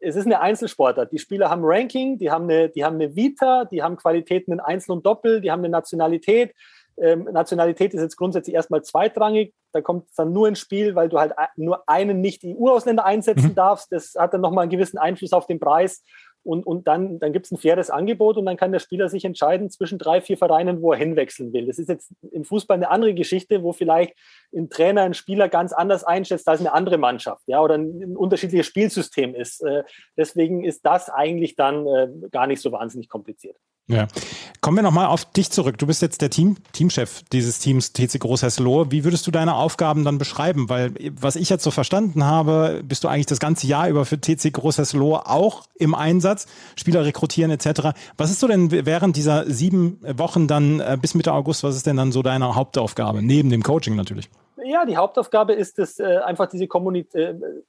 [0.00, 1.12] es ist eine Einzelsportart.
[1.12, 4.60] Die Spieler haben Ranking, die haben eine, die haben eine Vita, die haben Qualitäten in
[4.60, 6.54] Einzel und Doppel, die haben eine Nationalität.
[6.98, 9.54] Ähm, Nationalität ist jetzt grundsätzlich erstmal zweitrangig.
[9.72, 13.54] Da kommt es dann nur ins Spiel, weil du halt nur einen Nicht-EU-Ausländer einsetzen mhm.
[13.54, 13.92] darfst.
[13.92, 16.04] Das hat dann nochmal einen gewissen Einfluss auf den Preis.
[16.44, 19.24] Und, und dann, dann gibt es ein faires Angebot und dann kann der Spieler sich
[19.24, 21.66] entscheiden zwischen drei, vier Vereinen, wo er hinwechseln will.
[21.66, 24.14] Das ist jetzt im Fußball eine andere Geschichte, wo vielleicht
[24.54, 28.16] ein Trainer einen Spieler ganz anders einschätzt als eine andere Mannschaft, ja, oder ein, ein
[28.16, 29.62] unterschiedliches Spielsystem ist.
[29.62, 29.84] Äh,
[30.16, 33.56] deswegen ist das eigentlich dann äh, gar nicht so wahnsinnig kompliziert.
[33.92, 34.08] Ja.
[34.62, 35.76] Kommen wir nochmal auf dich zurück.
[35.76, 38.90] Du bist jetzt der Team, Teamchef dieses Teams TC Großhesselohe.
[38.90, 40.68] Wie würdest du deine Aufgaben dann beschreiben?
[40.68, 44.18] Weil, was ich jetzt so verstanden habe, bist du eigentlich das ganze Jahr über für
[44.18, 47.90] TC Großhesselohe auch im Einsatz, Spieler rekrutieren etc.
[48.16, 51.86] Was ist so denn während dieser sieben Wochen dann äh, bis Mitte August, was ist
[51.86, 53.22] denn dann so deine Hauptaufgabe?
[53.22, 54.30] Neben dem Coaching natürlich.
[54.64, 57.62] Ja, die Hauptaufgabe ist es, äh, einfach diese Kommunikation äh,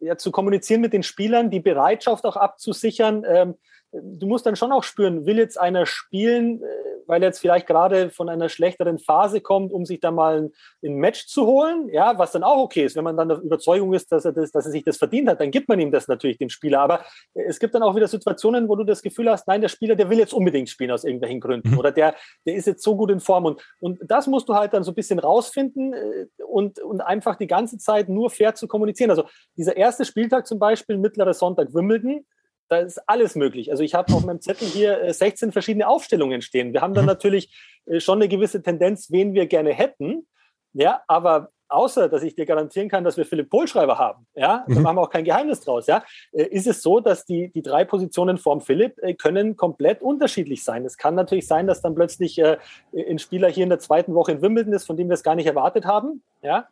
[0.00, 3.24] ja, zu kommunizieren mit den Spielern, die Bereitschaft auch abzusichern.
[3.28, 3.54] Ähm,
[3.92, 6.66] du musst dann schon auch spüren, will jetzt einer spielen, äh,
[7.06, 10.50] weil er jetzt vielleicht gerade von einer schlechteren Phase kommt, um sich da mal
[10.84, 12.94] ein, Match zu holen, ja, was dann auch okay ist.
[12.94, 15.40] Wenn man dann der Überzeugung ist, dass er, das, dass er sich das verdient hat,
[15.40, 16.80] dann gibt man ihm das natürlich, dem Spieler.
[16.80, 19.96] Aber es gibt dann auch wieder Situationen, wo du das Gefühl hast, nein, der Spieler,
[19.96, 21.78] der will jetzt unbedingt spielen aus irgendwelchen Gründen mhm.
[21.78, 22.14] oder der,
[22.46, 23.44] der ist jetzt so gut in Form.
[23.44, 27.36] Und, und das musst du halt dann so ein bisschen rausfinden äh, und, und einfach
[27.36, 29.10] die ganze Zeit nur fair zu kommunizieren.
[29.10, 29.24] Also
[29.56, 32.24] dieser erste Spieltag zum Beispiel, mittlerer Sonntag Wimbledon,
[32.70, 33.70] da ist alles möglich.
[33.70, 36.72] Also ich habe auf meinem Zettel hier 16 äh, verschiedene Aufstellungen stehen.
[36.72, 37.10] Wir haben dann mhm.
[37.10, 37.52] natürlich
[37.86, 40.26] äh, schon eine gewisse Tendenz, wen wir gerne hätten.
[40.72, 44.74] Ja, aber außer dass ich dir garantieren kann, dass wir Philipp Kohlschreiber haben, ja, mhm.
[44.74, 47.62] da machen wir auch kein Geheimnis draus, ja, äh, ist es so, dass die, die
[47.62, 50.84] drei Positionen vorm Philipp können komplett unterschiedlich sein.
[50.84, 54.42] Es kann natürlich sein, dass dann plötzlich ein Spieler hier in der zweiten Woche in
[54.42, 56.68] Wimbledon ist, von dem wir es gar nicht erwartet haben, ja,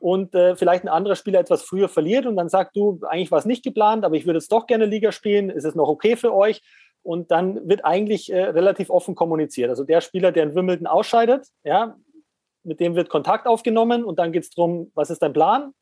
[0.00, 3.38] und äh, vielleicht ein anderer Spieler etwas früher verliert und dann sagt du, eigentlich war
[3.38, 6.16] es nicht geplant, aber ich würde jetzt doch gerne Liga spielen, ist es noch okay
[6.16, 6.62] für euch?
[7.02, 9.70] Und dann wird eigentlich äh, relativ offen kommuniziert.
[9.70, 11.96] Also der Spieler, der in Wimbledon ausscheidet, ja,
[12.62, 15.72] mit dem wird Kontakt aufgenommen und dann geht es darum, was ist dein Plan?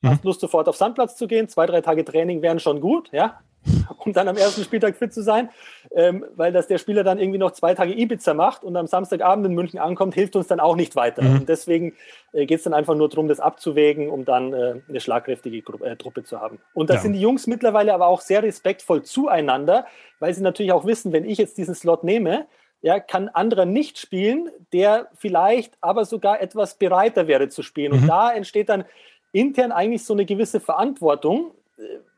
[0.00, 0.08] Mhm.
[0.08, 1.48] Hast Lust, sofort auf Sandplatz zu gehen?
[1.48, 3.40] Zwei, drei Tage Training wären schon gut, ja.
[3.98, 5.48] um dann am ersten Spieltag fit zu sein,
[5.94, 9.46] ähm, weil dass der Spieler dann irgendwie noch zwei Tage Ibiza macht und am Samstagabend
[9.46, 11.22] in München ankommt, hilft uns dann auch nicht weiter.
[11.22, 11.36] Mhm.
[11.36, 11.94] Und deswegen
[12.32, 15.82] äh, geht es dann einfach nur darum, das abzuwägen, um dann äh, eine schlagkräftige Gru
[15.84, 16.58] äh, Truppe zu haben.
[16.74, 17.00] Und da ja.
[17.00, 19.86] sind die Jungs mittlerweile aber auch sehr respektvoll zueinander,
[20.20, 22.46] weil sie natürlich auch wissen, wenn ich jetzt diesen Slot nehme,
[22.82, 27.92] ja, kann anderer nicht spielen, der vielleicht aber sogar etwas bereiter wäre zu spielen.
[27.92, 28.02] Mhm.
[28.02, 28.84] Und da entsteht dann
[29.32, 31.52] intern eigentlich so eine gewisse Verantwortung,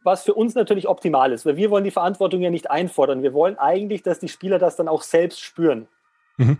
[0.02, 3.22] was für uns natürlich optimal ist, weil wir wollen die Verantwortung ja nicht einfordern.
[3.22, 5.88] Wir wollen eigentlich, dass die Spieler das dann auch selbst spüren.
[6.36, 6.58] Mhm.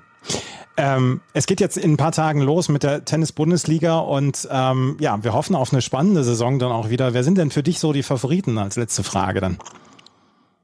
[0.76, 5.22] Ähm, es geht jetzt in ein paar Tagen los mit der Tennis-Bundesliga und ähm, ja,
[5.24, 7.14] wir hoffen auf eine spannende Saison dann auch wieder.
[7.14, 9.58] Wer sind denn für dich so die Favoriten als letzte Frage dann?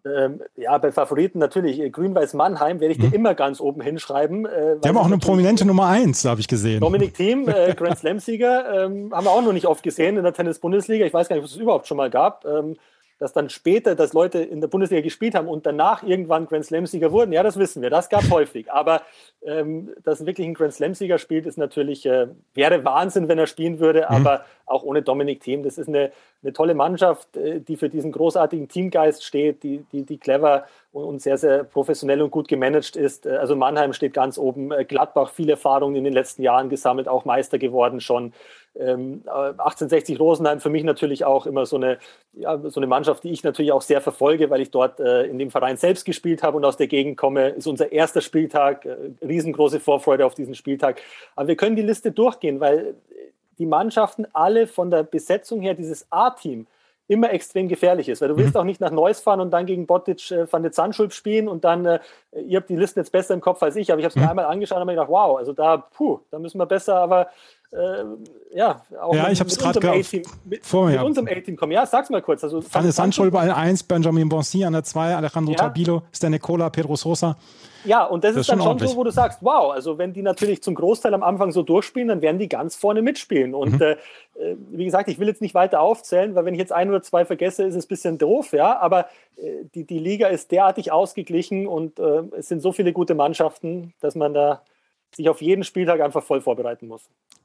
[0.05, 1.81] Ähm, ja, bei Favoriten natürlich.
[1.81, 3.15] Äh, Grün-Weiß Mannheim werde ich dir hm.
[3.15, 4.45] immer ganz oben hinschreiben.
[4.45, 6.81] Äh, Die haben auch eine prominente Nummer 1, habe ich gesehen.
[6.81, 10.35] Dominik Thiem, äh, Grand Slam-Sieger, ähm, haben wir auch noch nicht oft gesehen in der
[10.35, 11.07] Tennis-Bundesliga.
[11.07, 12.45] Ich weiß gar nicht, ob es überhaupt schon mal gab.
[12.45, 12.77] Ähm,
[13.19, 17.13] dass dann später, dass Leute in der Bundesliga gespielt haben und danach irgendwann Grand Slam-Sieger
[17.13, 18.71] wurden, ja, das wissen wir, das gab häufig.
[18.73, 19.03] Aber
[19.43, 23.79] ähm, dass wirklich ein Grand Slam-Sieger spielt, ist natürlich, äh, wäre Wahnsinn, wenn er spielen
[23.79, 24.17] würde, mhm.
[24.17, 25.63] aber auch ohne Dominik Thiem.
[25.63, 26.11] Das ist eine,
[26.43, 31.05] eine tolle Mannschaft, äh, die für diesen großartigen Teamgeist steht, die, die, die clever und,
[31.05, 33.27] und sehr, sehr professionell und gut gemanagt ist.
[33.27, 37.09] Äh, also Mannheim steht ganz oben, äh, Gladbach viel Erfahrung in den letzten Jahren gesammelt,
[37.09, 38.33] auch Meister geworden schon.
[38.77, 41.99] Ähm, 1860 Rosenheim für mich natürlich auch immer so eine,
[42.33, 45.39] ja, so eine Mannschaft, die ich natürlich auch sehr verfolge, weil ich dort äh, in
[45.39, 47.51] dem Verein selbst gespielt habe und aus der Gegend komme.
[47.51, 51.01] Ist unser erster Spieltag, äh, riesengroße Vorfreude auf diesen Spieltag.
[51.37, 52.95] Aber wir können die Liste durchgehen, weil
[53.59, 56.67] die Mannschaften alle von der Besetzung her, dieses A-Team,
[57.07, 58.61] immer extrem gefährlich ist, weil du willst mhm.
[58.61, 61.65] auch nicht nach Neuss fahren und dann gegen Botic äh, van de Zandschulp spielen und
[61.65, 62.01] dann, äh,
[62.47, 64.23] ihr habt die Listen jetzt besser im Kopf als ich, aber ich habe es mir
[64.23, 64.31] mhm.
[64.31, 67.29] einmal angeschaut und habe mir gedacht, wow, also da, puh, da müssen wir besser aber
[67.73, 69.81] äh, ja, auch ja, mit, ich habe es gerade
[70.63, 70.93] vor mir.
[70.93, 71.73] Mit unserem A-Team kommen.
[71.73, 72.45] Ja, sag's mal kurz.
[72.45, 75.59] Also, Fanny Sancho bei 1, Benjamin Bonsi an der 2, Alejandro ja.
[75.59, 77.37] Tabilo, Nicola, Pedro Sosa.
[77.85, 80.23] Ja, und das, das ist dann schon so, wo du sagst, wow, also wenn die
[80.23, 83.55] natürlich zum Großteil am Anfang so durchspielen, dann werden die ganz vorne mitspielen.
[83.55, 83.83] Und mhm.
[83.83, 86.89] äh, äh wie gesagt, ich will jetzt nicht weiter aufzählen, weil wenn ich jetzt ein
[86.89, 88.79] oder zwei vergesse, ist es ein bisschen doof, ja.
[88.79, 93.15] Aber äh, die, die Liga ist derartig ausgeglichen und äh, es sind so viele gute
[93.15, 94.63] Mannschaften, dass man da
[95.17, 97.03] sich auf jeden Spieltag einfach voll vorbereiten muss.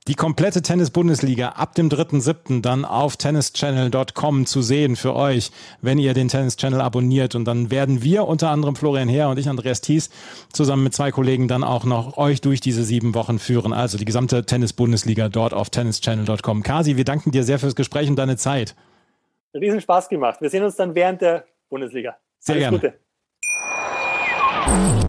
[0.07, 2.61] Die komplette Tennis-Bundesliga ab dem 3.7.
[2.61, 5.51] dann auf tennischannel.com zu sehen für euch,
[5.81, 7.35] wenn ihr den Tennis-Channel abonniert.
[7.35, 10.09] Und dann werden wir, unter anderem Florian Heer und ich, Andreas Thies,
[10.51, 13.71] zusammen mit zwei Kollegen dann auch noch euch durch diese sieben Wochen führen.
[13.73, 16.63] Also die gesamte Tennis-Bundesliga dort auf tennischannel.com.
[16.63, 18.75] Kasi, wir danken dir sehr fürs Gespräch und deine Zeit.
[19.53, 20.41] Riesen Spaß gemacht.
[20.41, 22.17] Wir sehen uns dann während der Bundesliga.
[22.39, 22.99] Sehr Alles gerne.
[24.99, 25.08] Gute.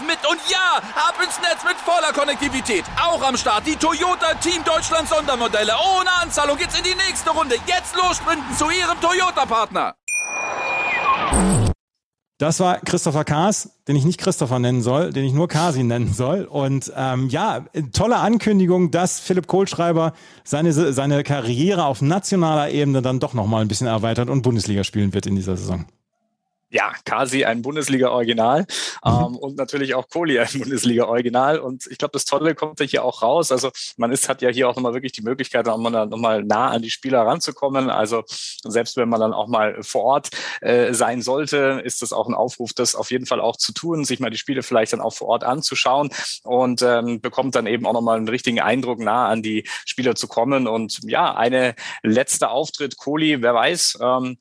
[0.00, 0.18] mit.
[0.28, 2.84] Und ja, ab ins Netz mit voller Konnektivität.
[3.00, 5.72] Auch am Start die Toyota Team Deutschland Sondermodelle.
[5.98, 7.56] Ohne Anzahlung geht's in die nächste Runde.
[7.66, 9.94] Jetzt los sprinten zu ihrem Toyota-Partner.
[12.38, 16.12] Das war Christopher Kaas, den ich nicht Christopher nennen soll, den ich nur Kasi nennen
[16.12, 16.44] soll.
[16.44, 23.20] Und ähm, ja, tolle Ankündigung, dass Philipp Kohlschreiber seine, seine Karriere auf nationaler Ebene dann
[23.20, 25.86] doch nochmal ein bisschen erweitert und Bundesliga spielen wird in dieser Saison
[26.72, 28.66] ja, Kasi ein Bundesliga-Original mhm.
[29.04, 31.58] ähm, und natürlich auch Kohli ein Bundesliga-Original.
[31.58, 33.52] Und ich glaube, das Tolle kommt ja hier auch raus.
[33.52, 36.70] Also man ist, hat ja hier auch nochmal wirklich die Möglichkeit, nochmal noch mal nah
[36.70, 37.90] an die Spieler ranzukommen.
[37.90, 38.24] Also
[38.64, 40.30] selbst wenn man dann auch mal vor Ort
[40.62, 44.04] äh, sein sollte, ist das auch ein Aufruf, das auf jeden Fall auch zu tun,
[44.04, 46.10] sich mal die Spiele vielleicht dann auch vor Ort anzuschauen
[46.42, 50.26] und ähm, bekommt dann eben auch nochmal einen richtigen Eindruck, nah an die Spieler zu
[50.26, 50.66] kommen.
[50.66, 54.38] Und ja, eine letzte Auftritt, Kohli, wer weiß, ähm,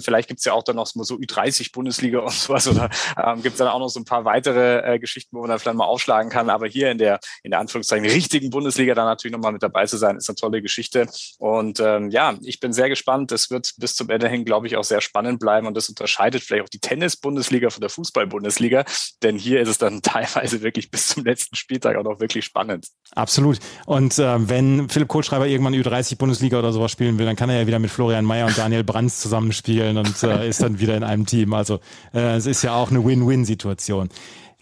[0.00, 2.88] vielleicht gibt's ja auch dann noch so Ü30 Bundesliga und sowas oder
[3.22, 5.58] ähm, gibt es dann auch noch so ein paar weitere äh, Geschichten, wo man dann
[5.58, 6.50] vielleicht mal aufschlagen kann.
[6.50, 9.96] Aber hier in der, in der Anführungszeichen richtigen Bundesliga dann natürlich nochmal mit dabei zu
[9.96, 11.06] sein, ist eine tolle Geschichte.
[11.38, 13.32] Und ähm, ja, ich bin sehr gespannt.
[13.32, 16.42] Es wird bis zum Ende hin, glaube ich, auch sehr spannend bleiben und das unterscheidet
[16.42, 18.84] vielleicht auch die Tennis-Bundesliga von der Fußball-Bundesliga,
[19.22, 22.88] denn hier ist es dann teilweise wirklich bis zum letzten Spieltag auch noch wirklich spannend.
[23.14, 23.58] Absolut.
[23.86, 27.66] Und äh, wenn Philipp Kohlschreiber irgendwann Ü30-Bundesliga oder sowas spielen will, dann kann er ja
[27.66, 31.26] wieder mit Florian Mayer und Daniel Brands zusammenspielen und äh, ist dann wieder in einem
[31.26, 31.54] Team.
[31.54, 31.80] Also also
[32.12, 34.08] äh, es ist ja auch eine Win-Win-Situation.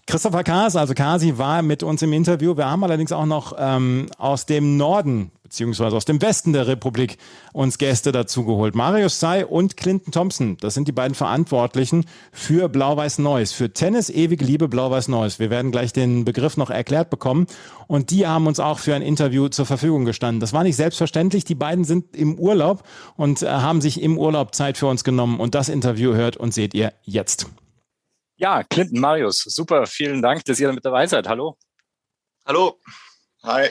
[0.05, 2.57] Christopher Kaas, also Kasi, war mit uns im Interview.
[2.57, 7.19] Wir haben allerdings auch noch ähm, aus dem Norden beziehungsweise aus dem Westen der Republik
[7.53, 8.73] uns Gäste dazugeholt.
[8.73, 14.09] Marius Say und Clinton Thompson, das sind die beiden Verantwortlichen für Blau-Weiß Neues, für Tennis
[14.09, 15.37] ewige Liebe Blau-Weiß Neues.
[15.37, 17.45] Wir werden gleich den Begriff noch erklärt bekommen
[17.85, 20.39] und die haben uns auch für ein Interview zur Verfügung gestanden.
[20.39, 21.45] Das war nicht selbstverständlich.
[21.45, 22.81] Die beiden sind im Urlaub
[23.15, 26.51] und äh, haben sich im Urlaub Zeit für uns genommen und das Interview hört und
[26.55, 27.45] seht ihr jetzt.
[28.37, 31.27] Ja, Clinton, Marius, super, vielen Dank, dass ihr mit dabei seid.
[31.27, 31.57] Hallo.
[32.43, 32.79] Hallo.
[33.43, 33.69] Hi.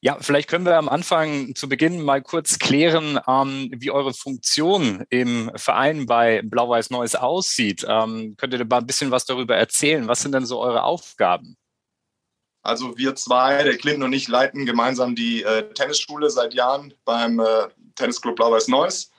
[0.00, 5.04] Ja, vielleicht können wir am Anfang zu Beginn mal kurz klären, ähm, wie eure Funktion
[5.10, 7.84] im Verein bei Blau-Weiß Neues aussieht.
[7.88, 10.08] Ähm, könnt ihr mal ein bisschen was darüber erzählen?
[10.08, 11.56] Was sind denn so eure Aufgaben?
[12.62, 17.40] Also wir zwei, der Clinton und ich, leiten gemeinsam die äh, Tennisschule seit Jahren beim
[17.40, 19.10] äh, Tennisclub Blau-Weiß Neues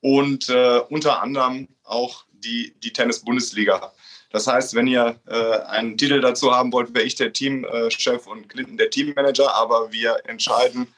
[0.00, 3.92] und äh, unter anderem auch die, die Tennis-Bundesliga.
[4.36, 8.50] Das heißt, wenn ihr äh, einen Titel dazu haben wollt, wäre ich der Teamchef und
[8.50, 10.88] Clinton der Teammanager, aber wir entscheiden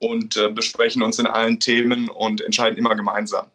[0.00, 3.52] und äh, besprechen uns in allen Themen und entscheiden immer gemeinsam.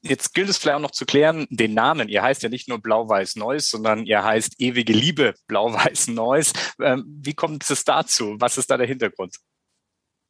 [0.00, 2.08] Jetzt gilt es vielleicht auch noch zu klären, den Namen.
[2.08, 6.52] Ihr heißt ja nicht nur Blau-Weiß Neues, sondern ihr heißt Ewige Liebe Blau-Weiß Neues.
[6.80, 8.34] Ähm, wie kommt es dazu?
[8.40, 9.36] Was ist da der Hintergrund?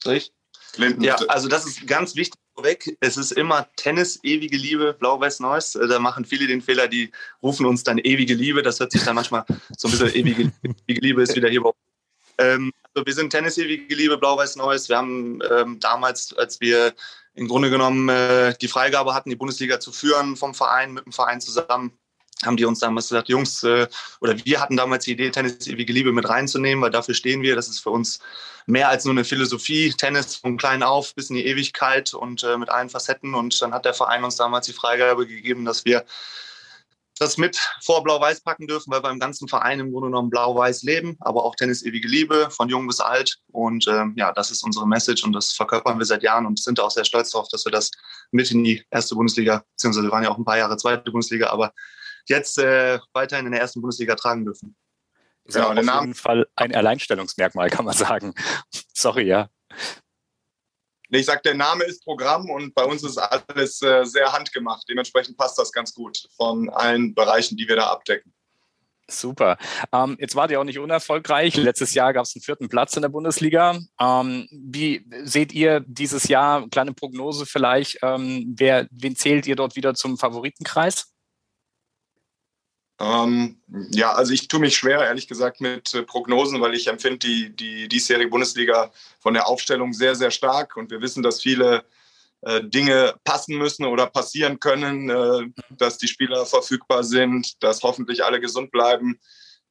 [0.04, 0.34] Richtig.
[0.74, 2.96] Clinton, ja, also das ist ganz wichtig vorweg.
[3.00, 5.74] Es ist immer Tennis, ewige Liebe, Blau-Weiß Neues.
[5.74, 7.10] Äh, da machen viele den Fehler, die
[7.42, 8.62] rufen uns dann ewige Liebe.
[8.62, 9.44] Das hört sich dann manchmal
[9.76, 11.62] so ein bisschen ewige, ewige Liebe ist wieder hier.
[12.38, 14.88] Ähm, also wir sind Tennis, ewige Liebe, Blau-Weiß Neues.
[14.88, 16.94] Wir haben ähm, damals, als wir
[17.34, 21.12] im Grunde genommen äh, die Freigabe hatten, die Bundesliga zu führen vom Verein, mit dem
[21.12, 21.98] Verein zusammen,
[22.44, 23.86] haben die uns damals gesagt, Jungs, äh,
[24.20, 27.56] oder wir hatten damals die Idee, Tennis ewige Liebe mit reinzunehmen, weil dafür stehen wir.
[27.56, 28.20] Das ist für uns
[28.66, 29.92] mehr als nur eine Philosophie.
[29.96, 33.34] Tennis von klein auf bis in die Ewigkeit und äh, mit allen Facetten.
[33.34, 36.04] Und dann hat der Verein uns damals die Freigabe gegeben, dass wir
[37.18, 40.82] das mit vor Blau-Weiß packen dürfen, weil wir im ganzen Verein im Grunde genommen Blau-Weiß
[40.82, 43.38] leben, aber auch Tennis ewige Liebe, von jung bis alt.
[43.52, 46.80] Und ähm, ja, das ist unsere Message und das verkörpern wir seit Jahren und sind
[46.80, 47.90] auch sehr stolz darauf, dass wir das
[48.30, 51.50] mit in die erste Bundesliga, beziehungsweise wir waren ja auch ein paar Jahre zweite Bundesliga,
[51.50, 51.72] aber
[52.28, 54.76] jetzt äh, weiterhin in der ersten Bundesliga tragen dürfen.
[55.44, 58.34] Ist ja, auf jeden Fall ein Alleinstellungsmerkmal, kann man sagen.
[58.94, 59.48] Sorry, ja.
[61.08, 64.88] Ich sage, der Name ist Programm und bei uns ist alles äh, sehr handgemacht.
[64.88, 68.32] Dementsprechend passt das ganz gut von allen Bereichen, die wir da abdecken.
[69.10, 69.58] Super.
[69.92, 71.56] Ähm, jetzt wart ihr auch nicht unerfolgreich.
[71.56, 73.78] Letztes Jahr gab es einen vierten Platz in der Bundesliga.
[74.00, 79.76] Ähm, wie seht ihr dieses Jahr, kleine Prognose vielleicht, ähm, wer, wen zählt ihr dort
[79.76, 81.11] wieder zum Favoritenkreis?
[83.02, 83.56] Ähm,
[83.90, 87.50] ja, also ich tue mich schwer, ehrlich gesagt, mit äh, Prognosen, weil ich empfinde die,
[87.50, 91.84] die diesjährige Bundesliga von der Aufstellung sehr, sehr stark und wir wissen, dass viele
[92.42, 98.24] äh, Dinge passen müssen oder passieren können, äh, dass die Spieler verfügbar sind, dass hoffentlich
[98.24, 99.18] alle gesund bleiben.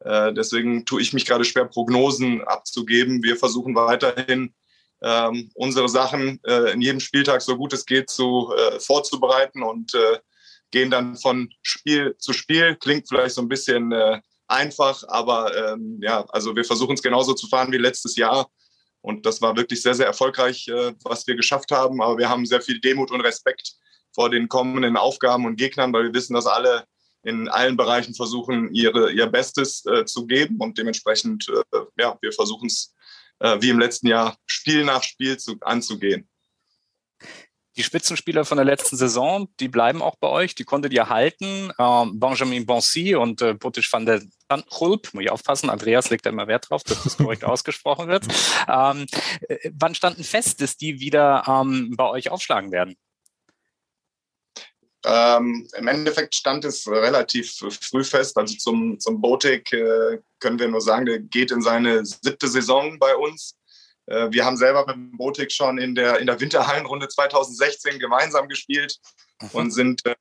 [0.03, 3.21] Deswegen tue ich mich gerade schwer, Prognosen abzugeben.
[3.21, 4.51] Wir versuchen weiterhin,
[5.03, 6.39] ähm, unsere Sachen
[6.73, 9.95] in jedem Spieltag so gut es geht zu, vorzubereiten und
[10.71, 12.75] gehen dann von Spiel zu Spiel.
[12.75, 17.33] Klingt vielleicht so ein bisschen äh, einfach, aber ähm, ja, also wir versuchen es genauso
[17.33, 18.49] zu fahren wie letztes Jahr.
[19.01, 22.01] Und das war wirklich sehr, sehr erfolgreich, äh, was wir geschafft haben.
[22.01, 23.73] Aber wir haben sehr viel Demut und Respekt
[24.13, 26.85] vor den kommenden Aufgaben und Gegnern, weil wir wissen, dass alle
[27.23, 30.57] in allen Bereichen versuchen, ihre, ihr Bestes äh, zu geben.
[30.59, 32.93] Und dementsprechend, äh, ja, wir versuchen es
[33.39, 36.27] äh, wie im letzten Jahr Spiel nach Spiel zu, anzugehen.
[37.81, 41.71] Die Spitzenspieler von der letzten Saison, die bleiben auch bei euch, die konntet ihr halten.
[41.79, 44.21] Ähm, Benjamin Bonsi und äh, Botisch van der
[44.79, 48.27] Hulp, muss ich aufpassen, Andreas legt da immer Wert drauf, dass das korrekt ausgesprochen wird.
[48.69, 49.07] Ähm,
[49.49, 52.95] äh, wann standen fest, dass die wieder ähm, bei euch aufschlagen werden?
[55.03, 58.37] Ähm, Im Endeffekt stand es relativ früh fest.
[58.37, 62.99] Also zum, zum Botik äh, können wir nur sagen, der geht in seine siebte Saison
[62.99, 63.55] bei uns.
[64.11, 68.47] Äh, wir haben selber mit dem Botik schon in der, in der Winterhallenrunde 2016 gemeinsam
[68.47, 68.99] gespielt
[69.41, 69.49] mhm.
[69.53, 70.15] und sind äh,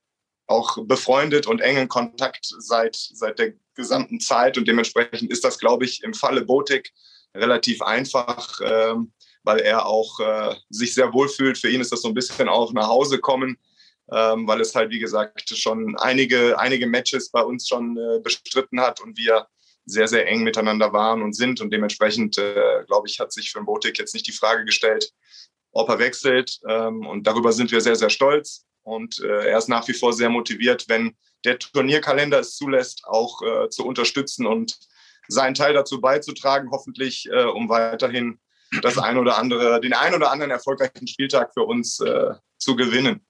[0.47, 4.57] auch befreundet und engen Kontakt seit, seit der gesamten Zeit.
[4.57, 6.91] Und dementsprechend ist das, glaube ich, im Falle Botik
[7.35, 11.57] relativ einfach, ähm, weil er auch äh, sich sehr wohl fühlt.
[11.57, 13.57] Für ihn ist das so ein bisschen auch nach Hause kommen,
[14.11, 18.81] ähm, weil es halt, wie gesagt, schon einige, einige Matches bei uns schon äh, bestritten
[18.81, 19.47] hat und wir
[19.85, 21.61] sehr, sehr eng miteinander waren und sind.
[21.61, 25.11] Und dementsprechend, äh, glaube ich, hat sich für Botik jetzt nicht die Frage gestellt,
[25.71, 26.59] ob er wechselt.
[26.67, 28.65] Ähm, und darüber sind wir sehr, sehr stolz.
[28.83, 31.15] Und äh, er ist nach wie vor sehr motiviert, wenn
[31.45, 34.77] der Turnierkalender es zulässt, auch äh, zu unterstützen und
[35.27, 38.39] seinen Teil dazu beizutragen, hoffentlich, äh, um weiterhin
[38.81, 43.25] das ein oder andere, den ein oder anderen erfolgreichen Spieltag für uns äh, zu gewinnen.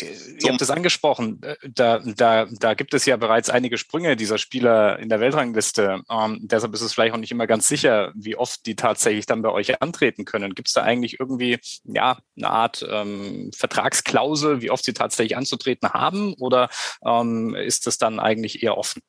[0.00, 4.38] Ihr habt es angesprochen, äh, da, da, da gibt es ja bereits einige Sprünge dieser
[4.38, 6.02] Spieler in der Weltrangliste.
[6.10, 9.42] Ähm, deshalb ist es vielleicht auch nicht immer ganz sicher, wie oft die tatsächlich dann
[9.42, 10.54] bei euch antreten können.
[10.54, 15.90] Gibt es da eigentlich irgendwie ja, eine Art ähm, Vertragsklausel, wie oft sie tatsächlich anzutreten
[15.90, 16.34] haben?
[16.34, 16.68] Oder
[17.06, 19.02] ähm, ist das dann eigentlich eher offen?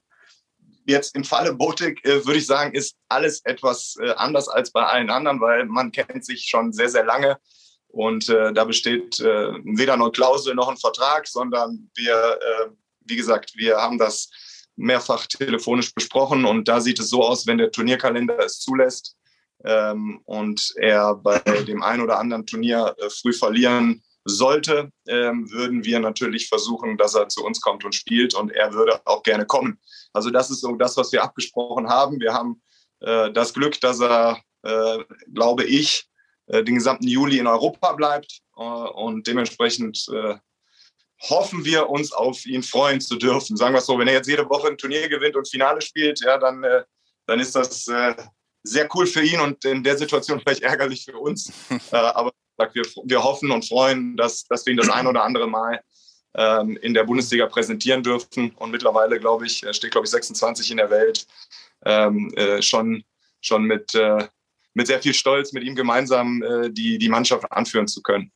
[0.88, 4.84] Jetzt im Falle Botik äh, würde ich sagen, ist alles etwas äh, anders als bei
[4.84, 7.39] allen anderen, weil man kennt sich schon sehr, sehr lange.
[7.95, 12.69] Und äh, da besteht äh, weder eine Klausel noch ein Vertrag, sondern wir, äh,
[13.05, 14.29] wie gesagt, wir haben das
[14.75, 19.15] mehrfach telefonisch besprochen und da sieht es so aus, wenn der Turnierkalender es zulässt
[19.63, 25.86] ähm, und er bei dem einen oder anderen Turnier äh, früh verlieren sollte, ähm, würden
[25.86, 29.45] wir natürlich versuchen, dass er zu uns kommt und spielt und er würde auch gerne
[29.45, 29.79] kommen.
[30.12, 32.19] Also das ist so das, was wir abgesprochen haben.
[32.19, 32.62] Wir haben
[32.99, 34.97] äh, das Glück, dass er, äh,
[35.34, 36.10] glaube ich,
[36.47, 38.41] den gesamten Juli in Europa bleibt.
[38.58, 40.36] Äh, und dementsprechend äh,
[41.29, 43.58] hoffen wir uns auf ihn freuen zu dürfen.
[43.58, 46.19] Sagen wir es so, wenn er jetzt jede Woche ein Turnier gewinnt und Finale spielt,
[46.21, 46.63] ja, dann,
[47.25, 47.89] dann ist das
[48.63, 51.51] sehr cool für ihn und in der Situation vielleicht ärgerlich für uns.
[51.91, 55.81] aber wir, wir hoffen und freuen, dass, dass wir ihn das ein oder andere Mal
[56.36, 58.51] ähm, in der Bundesliga präsentieren dürfen.
[58.58, 61.25] Und mittlerweile, glaube ich, steht, glaube ich, 26 in der Welt,
[61.86, 63.05] ähm, schon,
[63.39, 63.95] schon mit,
[64.75, 68.31] mit sehr viel Stolz mit ihm gemeinsam äh, die, die Mannschaft anführen zu können.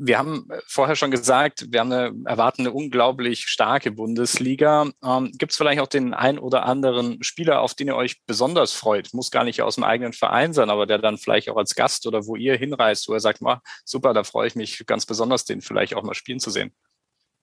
[0.00, 4.90] Wir haben äh, vorher schon gesagt, wir haben eine, erwarten eine unglaublich starke Bundesliga.
[5.02, 8.72] Ähm, Gibt es vielleicht auch den ein oder anderen Spieler, auf den ihr euch besonders
[8.72, 9.14] freut?
[9.14, 12.06] Muss gar nicht aus dem eigenen Verein sein, aber der dann vielleicht auch als Gast
[12.06, 13.40] oder wo ihr hinreist, wo er sagt,
[13.84, 16.72] super, da freue ich mich ganz besonders, den vielleicht auch mal spielen zu sehen.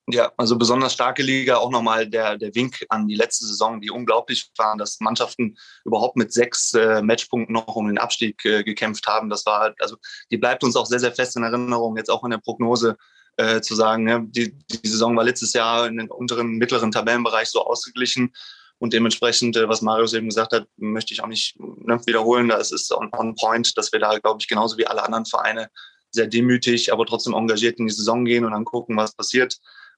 [0.07, 3.89] Ja, also besonders starke Liga, auch nochmal der, der Wink an die letzte Saison, die
[3.89, 9.07] unglaublich waren, dass Mannschaften überhaupt mit sechs äh, Matchpunkten noch um den Abstieg äh, gekämpft
[9.07, 9.29] haben.
[9.29, 9.97] Das war halt, also
[10.29, 12.97] die bleibt uns auch sehr, sehr fest in Erinnerung, jetzt auch in der Prognose.
[13.37, 17.49] äh, zu sagen, ja, die, die Saison war letztes Jahr in den unteren, mittleren Tabellenbereich
[17.49, 18.33] so ausgeglichen.
[18.77, 22.49] Und dementsprechend, äh, was Marius eben gesagt hat, möchte ich auch nicht ne, wiederholen.
[22.49, 25.25] Da ist es on, on point, dass wir da, glaube ich, genauso wie alle anderen
[25.25, 25.69] Vereine
[26.11, 29.57] sehr demütig, aber trotzdem engagiert in die Saison gehen und dann gucken, was passiert.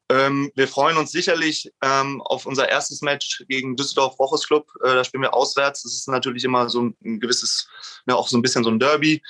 [0.10, 4.68] Ähm, wir freuen uns sicherlich ähm, auf unser erstes Match gegen Düsseldorf Woches Club.
[4.82, 5.84] Äh, da spielen wir auswärts.
[5.84, 7.68] Das ist natürlich immer so ein gewisses,
[8.08, 9.22] ja, auch so ein bisschen so ein Derby.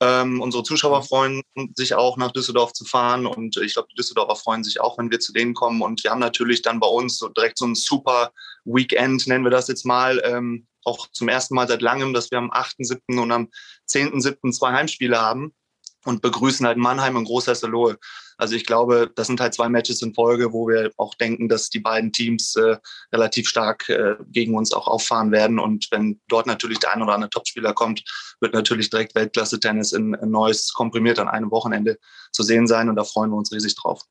[0.00, 1.42] Ähm, unsere Zuschauer freuen
[1.74, 3.24] sich auch, nach Düsseldorf zu fahren.
[3.24, 5.80] Und ich glaube, die Düsseldorfer freuen sich auch, wenn wir zu denen kommen.
[5.80, 8.32] Und wir haben natürlich dann bei uns so direkt so ein super
[8.64, 10.20] Weekend, nennen wir das jetzt mal.
[10.22, 13.20] Ähm, auch zum ersten Mal seit langem, dass wir am 8.7.
[13.20, 13.48] und am
[13.88, 14.52] 10.7.
[14.52, 15.54] zwei Heimspiele haben
[16.06, 17.98] und begrüßen halt Mannheim und Großhesselohe.
[18.38, 21.70] Also ich glaube, das sind halt zwei Matches in Folge, wo wir auch denken, dass
[21.70, 22.76] die beiden Teams äh,
[23.12, 25.58] relativ stark äh, gegen uns auch auffahren werden.
[25.58, 28.04] Und wenn dort natürlich der ein oder andere Topspieler kommt,
[28.40, 31.98] wird natürlich direkt Weltklasse-Tennis in, in Neues komprimiert an einem Wochenende
[32.30, 32.88] zu sehen sein.
[32.88, 34.02] Und da freuen wir uns riesig drauf.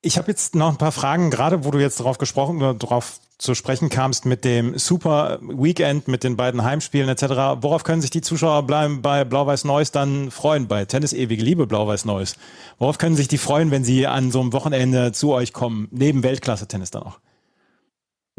[0.00, 3.18] Ich habe jetzt noch ein paar Fragen, gerade wo du jetzt darauf gesprochen oder darauf
[3.36, 7.62] zu sprechen kamst mit dem Super Weekend, mit den beiden Heimspielen etc.
[7.62, 11.66] Worauf können sich die Zuschauer bleiben bei Blau-Weiß Neuss dann freuen, bei Tennis Ewige Liebe
[11.66, 12.36] Blau-Weiß Neuss?
[12.78, 16.22] Worauf können sich die freuen, wenn sie an so einem Wochenende zu euch kommen, neben
[16.22, 17.18] Weltklasse-Tennis dann auch?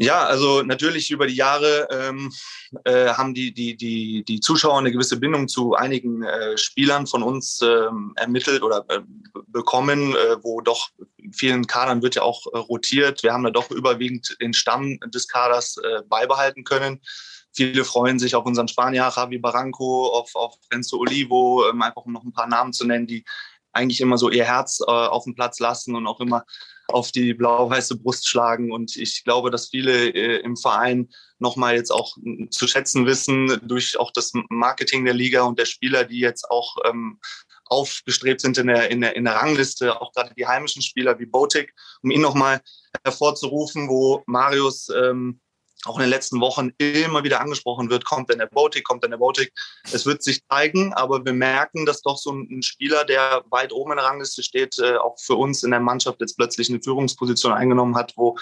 [0.02, 2.32] Ja, also natürlich über die Jahre ähm,
[2.84, 7.22] äh, haben die, die, die, die Zuschauer eine gewisse Bindung zu einigen äh, Spielern von
[7.22, 9.00] uns ähm, ermittelt oder äh,
[9.48, 10.88] bekommen, äh, wo doch
[11.32, 13.22] vielen Kadern wird ja auch äh, rotiert.
[13.22, 17.02] Wir haben da doch überwiegend den Stamm des Kaders äh, beibehalten können.
[17.52, 22.14] Viele freuen sich auf unseren Spanier, Javi Barranco, auf, auf Renzo Olivo, ähm, einfach um
[22.14, 23.22] noch ein paar Namen zu nennen, die
[23.72, 26.44] eigentlich immer so ihr Herz auf dem Platz lassen und auch immer
[26.94, 28.72] auf die blau-weiße Brust schlagen.
[28.72, 32.16] Und ich glaube, dass viele äh, im Verein nochmal jetzt auch
[32.50, 36.76] zu schätzen wissen, durch auch das Marketing der Liga und der Spieler, die jetzt auch
[36.84, 37.18] ähm,
[37.66, 41.26] aufgestrebt sind in der, in, der, in der Rangliste, auch gerade die heimischen Spieler wie
[41.26, 41.72] Botik,
[42.02, 42.60] um ihn nochmal
[43.04, 45.40] hervorzurufen, wo Marius ähm,
[45.86, 49.12] auch in den letzten Wochen immer wieder angesprochen wird, kommt denn der Botik, kommt denn
[49.12, 49.52] der Botik.
[49.92, 53.92] Es wird sich zeigen, aber wir merken, dass doch so ein Spieler, der weit oben
[53.92, 57.52] in der Rangliste steht, äh, auch für uns in der Mannschaft jetzt plötzlich eine Führungsposition
[57.52, 58.36] eingenommen hat, wo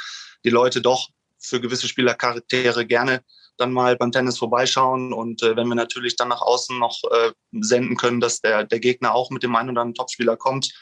[0.45, 1.09] die Leute doch
[1.39, 3.23] für gewisse Spielercharaktere gerne
[3.57, 5.13] dann mal beim Tennis vorbeischauen.
[5.13, 8.81] Und äh, wenn wir natürlich dann nach außen noch äh, senden können, dass der, der
[8.81, 10.73] Gegner auch mit dem einen oder anderen Topspieler kommt,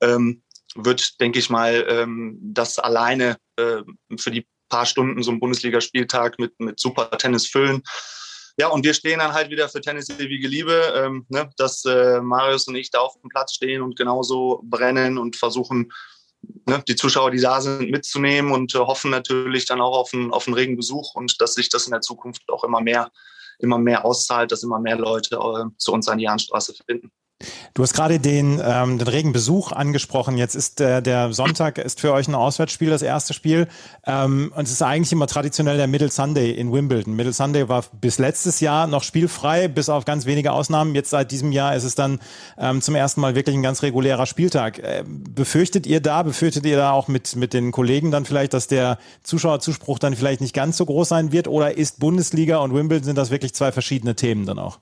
[0.00, 0.42] ähm,
[0.74, 3.36] wird, denke ich mal, ähm, das alleine
[4.16, 7.82] für die paar Stunden so einen Bundesligaspieltag mit, mit super Tennis füllen.
[8.56, 12.20] Ja, und wir stehen dann halt wieder für Tennis ewige Liebe, ähm, ne, dass äh,
[12.20, 15.92] Marius und ich da auf dem Platz stehen und genauso brennen und versuchen,
[16.66, 20.32] ne, die Zuschauer, die da sind, mitzunehmen und äh, hoffen natürlich dann auch auf einen,
[20.32, 23.10] auf einen regen Besuch und dass sich das in der Zukunft auch immer mehr,
[23.58, 27.10] immer mehr auszahlt, dass immer mehr Leute äh, zu uns an die Jahnstraße finden.
[27.72, 30.36] Du hast gerade den, ähm, den regen Besuch angesprochen.
[30.36, 33.68] Jetzt ist der, der Sonntag ist für euch ein Auswärtsspiel, das erste Spiel.
[34.06, 37.14] Ähm, und es ist eigentlich immer traditionell der Middle Sunday in Wimbledon.
[37.14, 40.94] Middle Sunday war bis letztes Jahr noch spielfrei, bis auf ganz wenige Ausnahmen.
[40.94, 42.18] Jetzt seit diesem Jahr ist es dann
[42.58, 44.78] ähm, zum ersten Mal wirklich ein ganz regulärer Spieltag.
[44.78, 48.66] Äh, befürchtet ihr da, befürchtet ihr da auch mit, mit den Kollegen dann vielleicht, dass
[48.66, 51.48] der Zuschauerzuspruch dann vielleicht nicht ganz so groß sein wird?
[51.48, 54.78] Oder ist Bundesliga und Wimbledon, sind das wirklich zwei verschiedene Themen dann auch?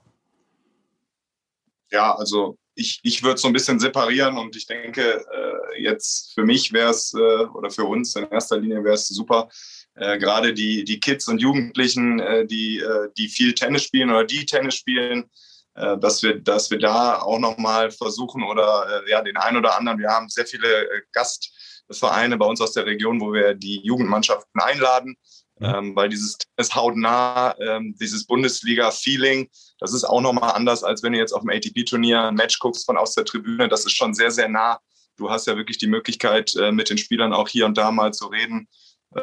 [1.91, 6.43] Ja, also ich, ich würde so ein bisschen separieren und ich denke, äh, jetzt für
[6.43, 9.49] mich wäre es äh, oder für uns in erster Linie wäre es super,
[9.95, 14.23] äh, gerade die, die Kids und Jugendlichen, äh, die, äh, die viel Tennis spielen oder
[14.23, 15.29] die Tennis spielen,
[15.75, 19.99] äh, dass, wir, dass wir da auch nochmal versuchen oder ja, den einen oder anderen,
[19.99, 25.17] wir haben sehr viele Gastvereine bei uns aus der Region, wo wir die Jugendmannschaften einladen
[25.61, 29.49] ähm, weil dieses Tennis hautnah, ähm, dieses Bundesliga-Feeling,
[29.79, 32.85] das ist auch nochmal anders, als wenn du jetzt auf dem ATP-Turnier ein Match guckst
[32.85, 33.67] von aus der Tribüne.
[33.67, 34.79] Das ist schon sehr, sehr nah.
[35.17, 38.13] Du hast ja wirklich die Möglichkeit, äh, mit den Spielern auch hier und da mal
[38.13, 38.67] zu reden.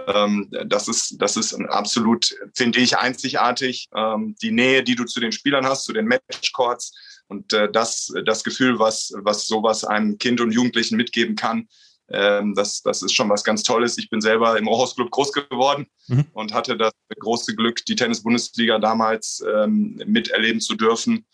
[0.09, 3.89] Ähm, das ist, das ist absolut, finde ich, einzigartig.
[3.95, 6.93] Ähm, die Nähe, die du zu den Spielern hast, zu den Matchcourts
[7.29, 11.69] und äh, das, das Gefühl, was, was sowas einem Kind und Jugendlichen mitgeben kann,
[12.09, 13.99] ähm, das, das ist schon was ganz Tolles.
[13.99, 16.27] Ich bin selber im Rohhaus Club groß geworden mhm.
[16.33, 21.27] und hatte das große Glück, die Tennis-Bundesliga damals ähm, miterleben zu dürfen.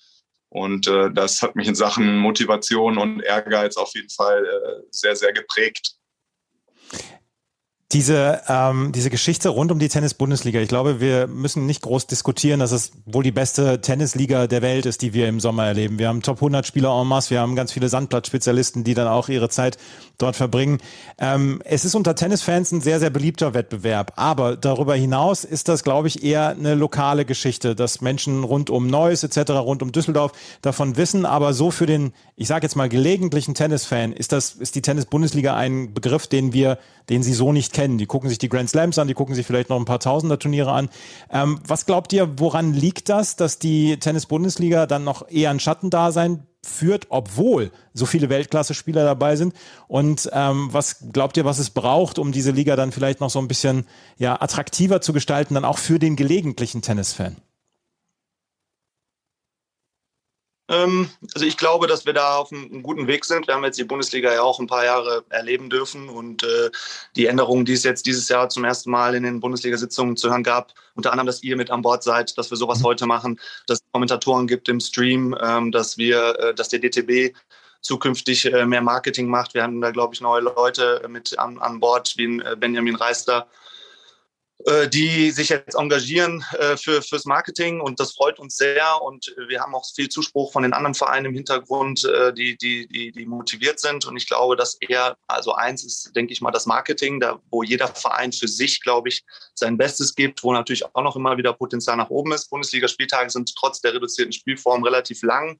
[0.49, 5.17] Und äh, das hat mich in Sachen Motivation und Ehrgeiz auf jeden Fall äh, sehr,
[5.17, 5.97] sehr geprägt.
[7.93, 12.59] Diese, ähm, diese Geschichte rund um die Tennis-Bundesliga, ich glaube, wir müssen nicht groß diskutieren,
[12.59, 15.99] dass es wohl die beste Tennisliga der Welt ist, die wir im Sommer erleben.
[15.99, 19.29] Wir haben Top 100 Spieler en masse, wir haben ganz viele Sandplatzspezialisten, die dann auch
[19.29, 19.77] ihre Zeit
[20.17, 20.79] dort verbringen.
[21.19, 25.85] Ähm, es ist unter Tennisfans ein sehr, sehr beliebter Wettbewerb, aber darüber hinaus ist das,
[25.85, 30.33] glaube ich, eher eine lokale Geschichte, dass Menschen rund um Neuss etc., rund um Düsseldorf
[30.63, 34.77] davon wissen, aber so für den, ich sage jetzt mal, gelegentlichen Tennisfan ist das, ist
[34.77, 36.79] die Tennis-Bundesliga ein Begriff, den wir,
[37.11, 37.99] den sie so nicht kennen kennen.
[37.99, 40.39] Die gucken sich die Grand Slams an, die gucken sich vielleicht noch ein paar Tausender
[40.39, 40.89] Turniere an.
[41.31, 46.47] Ähm, was glaubt ihr, woran liegt das, dass die Tennis-Bundesliga dann noch eher ein Schattendasein
[46.65, 49.55] führt, obwohl so viele Weltklasse-Spieler dabei sind?
[49.89, 53.41] Und ähm, was glaubt ihr, was es braucht, um diese Liga dann vielleicht noch so
[53.41, 57.37] ein bisschen ja, attraktiver zu gestalten, dann auch für den gelegentlichen Tennisfan?
[60.62, 63.47] Ähm, also ich glaube, dass wir da auf einem guten Weg sind.
[63.47, 66.71] Wir haben jetzt die Bundesliga ja auch ein paar Jahre erleben dürfen und äh,
[67.15, 70.43] die Änderungen, die es jetzt dieses Jahr zum ersten Mal in den Bundesliga-Sitzungen zu hören
[70.43, 72.85] gab, unter anderem, dass ihr mit an Bord seid, dass wir sowas mhm.
[72.85, 77.37] heute machen, dass es Kommentatoren gibt im Stream, ähm, dass wir, äh, dass der DTB
[77.83, 79.53] zukünftig äh, mehr Marketing macht.
[79.53, 83.47] Wir haben da, glaube ich, neue Leute mit an, an Bord, wie Benjamin Reister
[84.89, 89.61] die sich jetzt engagieren äh, für, fürs Marketing und das freut uns sehr und wir
[89.61, 93.27] haben auch viel Zuspruch von den anderen Vereinen im Hintergrund, äh, die, die, die, die
[93.27, 97.19] motiviert sind und ich glaube, dass eher, also eins ist, denke ich mal, das Marketing,
[97.19, 101.17] da wo jeder Verein für sich, glaube ich, sein Bestes gibt, wo natürlich auch noch
[101.17, 102.49] immer wieder Potenzial nach oben ist.
[102.49, 105.59] Bundesligaspieltage sind trotz der reduzierten Spielform relativ lang.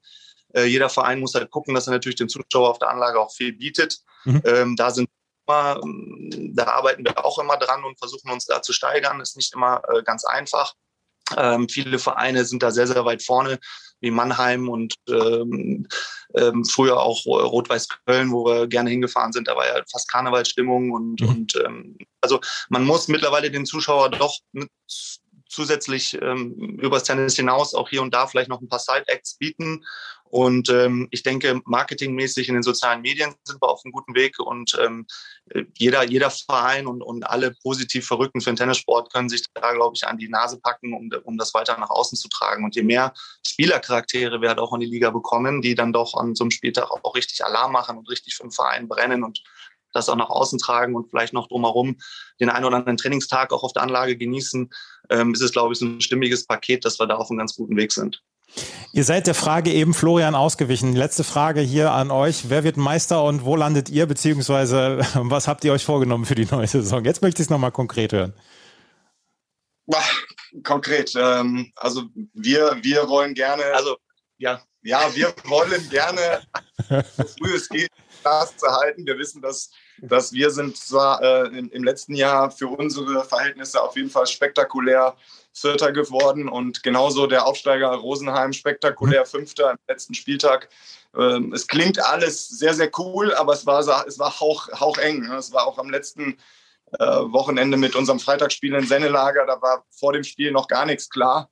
[0.55, 3.53] jeder Verein muss halt gucken, dass er natürlich den Zuschauer auf der Anlage auch viel
[3.53, 3.99] bietet.
[4.25, 4.41] Mhm.
[4.45, 5.09] Ähm, da sind
[5.45, 9.21] da arbeiten wir auch immer dran und versuchen uns da zu steigern.
[9.21, 10.73] Ist nicht immer äh, ganz einfach.
[11.37, 13.59] Ähm, viele Vereine sind da sehr, sehr weit vorne,
[14.01, 15.87] wie Mannheim und ähm,
[16.35, 19.47] ähm, früher auch Rot-Weiß Köln, wo wir gerne hingefahren sind.
[19.47, 21.27] Da war ja fast Karnevalsstimmung und, mhm.
[21.27, 22.39] und ähm, also
[22.69, 24.37] man muss mittlerweile den Zuschauer doch
[25.47, 29.85] zusätzlich ähm, übers Tennis hinaus auch hier und da vielleicht noch ein paar Side-Acts bieten.
[30.33, 34.39] Und ähm, ich denke, marketingmäßig in den sozialen Medien sind wir auf einem guten Weg
[34.39, 35.05] und ähm,
[35.77, 39.95] jeder, jeder Verein und, und alle positiv Verrückten für den Tennissport können sich da, glaube
[39.95, 42.65] ich, an die Nase packen, um, um das weiter nach außen zu tragen.
[42.65, 43.13] Und je mehr
[43.45, 46.89] Spielercharaktere wir halt auch in die Liga bekommen, die dann doch an so einem Spieltag
[46.89, 49.43] auch richtig Alarm machen und richtig für den Verein brennen und
[49.91, 51.97] das auch nach außen tragen und vielleicht noch drumherum
[52.39, 54.67] den einen oder anderen Trainingstag auch auf der Anlage genießen,
[55.11, 57.77] ähm, ist es, glaube ich, ein stimmiges Paket, dass wir da auf einem ganz guten
[57.77, 58.23] Weg sind.
[58.91, 60.93] Ihr seid der Frage eben Florian ausgewichen.
[60.95, 62.49] Letzte Frage hier an euch.
[62.49, 66.45] Wer wird Meister und wo landet ihr, beziehungsweise was habt ihr euch vorgenommen für die
[66.45, 67.03] neue Saison?
[67.03, 68.33] Jetzt möchte ich es nochmal konkret hören.
[70.63, 71.13] Konkret.
[71.15, 73.63] Ähm, also wir, wir wollen gerne.
[73.73, 73.97] Also
[74.37, 74.61] ja.
[74.85, 76.41] Ja, wir wollen gerne,
[76.89, 77.89] so früh es geht,
[78.21, 79.05] Glas zu halten.
[79.05, 83.81] Wir wissen, dass, dass wir sind zwar äh, im, im, letzten Jahr für unsere Verhältnisse
[83.81, 85.15] auf jeden Fall spektakulär
[85.53, 90.69] Vierter geworden und genauso der Aufsteiger Rosenheim spektakulär Fünfter im letzten Spieltag.
[91.15, 95.31] Ähm, es klingt alles sehr, sehr cool, aber es war, es war hauch, haucheng.
[95.31, 96.37] Es war auch am letzten
[96.99, 101.09] äh, Wochenende mit unserem Freitagsspiel in Sennelager, da war vor dem Spiel noch gar nichts
[101.09, 101.49] klar.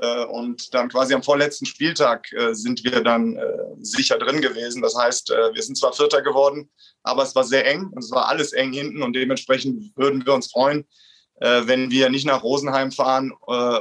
[0.00, 3.42] Äh, und dann quasi am vorletzten Spieltag äh, sind wir dann äh,
[3.80, 4.80] sicher drin gewesen.
[4.82, 6.70] Das heißt, wir sind zwar Vierter geworden,
[7.02, 7.92] aber es war sehr eng.
[7.98, 10.86] Es war alles eng hinten und dementsprechend würden wir uns freuen,
[11.42, 13.32] wenn wir nicht nach Rosenheim fahren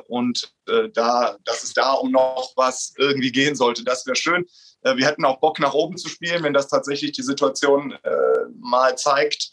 [0.08, 0.52] und
[0.96, 3.84] da, dass es da um noch was irgendwie gehen sollte.
[3.84, 4.46] Das wäre schön.
[4.82, 7.96] Wir hätten auch Bock nach oben zu spielen, wenn das tatsächlich die Situation
[8.60, 9.52] mal zeigt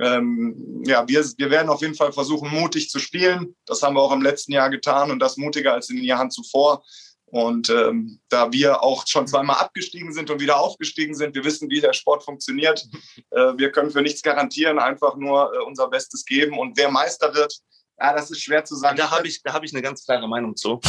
[0.00, 3.54] ähm, ja, wir, wir werden auf jeden Fall versuchen, mutig zu spielen.
[3.66, 6.30] Das haben wir auch im letzten Jahr getan und das mutiger als in den Jahren
[6.30, 6.84] zuvor.
[7.26, 11.68] Und ähm, da wir auch schon zweimal abgestiegen sind und wieder aufgestiegen sind, wir wissen,
[11.68, 12.86] wie der Sport funktioniert.
[13.30, 16.58] Äh, wir können für nichts garantieren, einfach nur äh, unser Bestes geben.
[16.58, 17.58] Und wer Meister wird,
[17.98, 18.96] ja, das ist schwer zu sagen.
[18.96, 20.80] Da habe ich, hab ich eine ganz klare Meinung zu.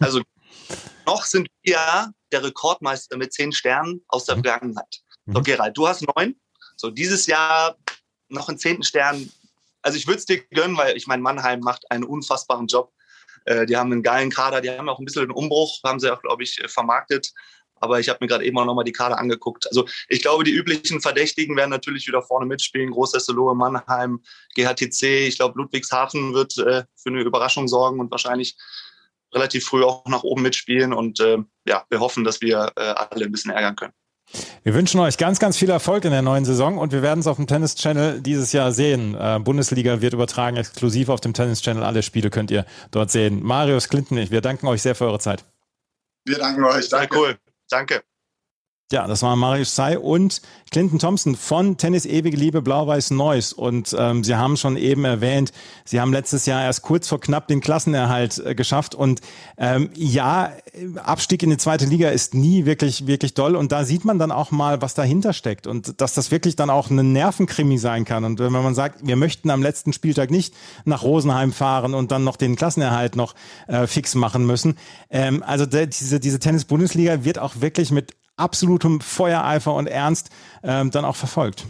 [0.00, 0.20] Also
[1.06, 4.44] noch sind wir der Rekordmeister mit zehn Sternen aus der mhm.
[4.44, 5.00] Vergangenheit.
[5.26, 5.44] So, mhm.
[5.44, 6.36] Gerald, du hast neun.
[6.76, 7.76] So, dieses Jahr
[8.28, 9.30] noch einen zehnten Stern.
[9.82, 12.92] Also ich würde es dir gönnen, weil ich meine, Mannheim macht einen unfassbaren Job.
[13.46, 16.12] Äh, die haben einen geilen Kader, die haben auch ein bisschen einen Umbruch, haben sie
[16.12, 17.32] auch, glaube ich, äh, vermarktet.
[17.78, 19.66] Aber ich habe mir gerade eben auch nochmal die Kader angeguckt.
[19.66, 22.90] Also ich glaube, die üblichen Verdächtigen werden natürlich wieder vorne mitspielen.
[22.90, 24.22] Großesselohe, Mannheim,
[24.54, 25.02] GHTC.
[25.28, 28.56] Ich glaube, Ludwigshafen wird äh, für eine Überraschung sorgen und wahrscheinlich
[29.32, 30.92] relativ früh auch nach oben mitspielen.
[30.92, 33.92] Und äh, ja, wir hoffen, dass wir äh, alle ein bisschen ärgern können.
[34.62, 37.26] Wir wünschen euch ganz, ganz viel Erfolg in der neuen Saison und wir werden es
[37.26, 39.14] auf dem Tennis Channel dieses Jahr sehen.
[39.14, 41.84] Äh, Bundesliga wird übertragen, exklusiv auf dem Tennis Channel.
[41.84, 43.42] Alle Spiele könnt ihr dort sehen.
[43.42, 45.44] Marius Clinton, wir danken euch sehr für eure Zeit.
[46.24, 46.88] Wir danken euch.
[46.88, 47.14] Danke.
[47.14, 47.38] Sehr cool.
[47.70, 48.02] Danke.
[48.92, 53.52] Ja, das war Marius Sai und Clinton Thompson von Tennis Ewige Liebe Blau-Weiß Neuss.
[53.52, 55.50] Und ähm, Sie haben schon eben erwähnt,
[55.84, 58.94] Sie haben letztes Jahr erst kurz vor knapp den Klassenerhalt äh, geschafft.
[58.94, 59.22] Und
[59.58, 60.52] ähm, ja,
[61.02, 63.56] Abstieg in die zweite Liga ist nie wirklich, wirklich doll.
[63.56, 65.66] Und da sieht man dann auch mal, was dahinter steckt.
[65.66, 68.22] Und dass das wirklich dann auch ein Nervenkrimi sein kann.
[68.22, 72.22] Und wenn man sagt, wir möchten am letzten Spieltag nicht nach Rosenheim fahren und dann
[72.22, 73.34] noch den Klassenerhalt noch
[73.66, 74.78] äh, fix machen müssen.
[75.10, 80.30] Ähm, also der, diese, diese Tennis-Bundesliga wird auch wirklich mit absolutem Feuereifer und Ernst
[80.62, 81.66] ähm, dann auch verfolgt.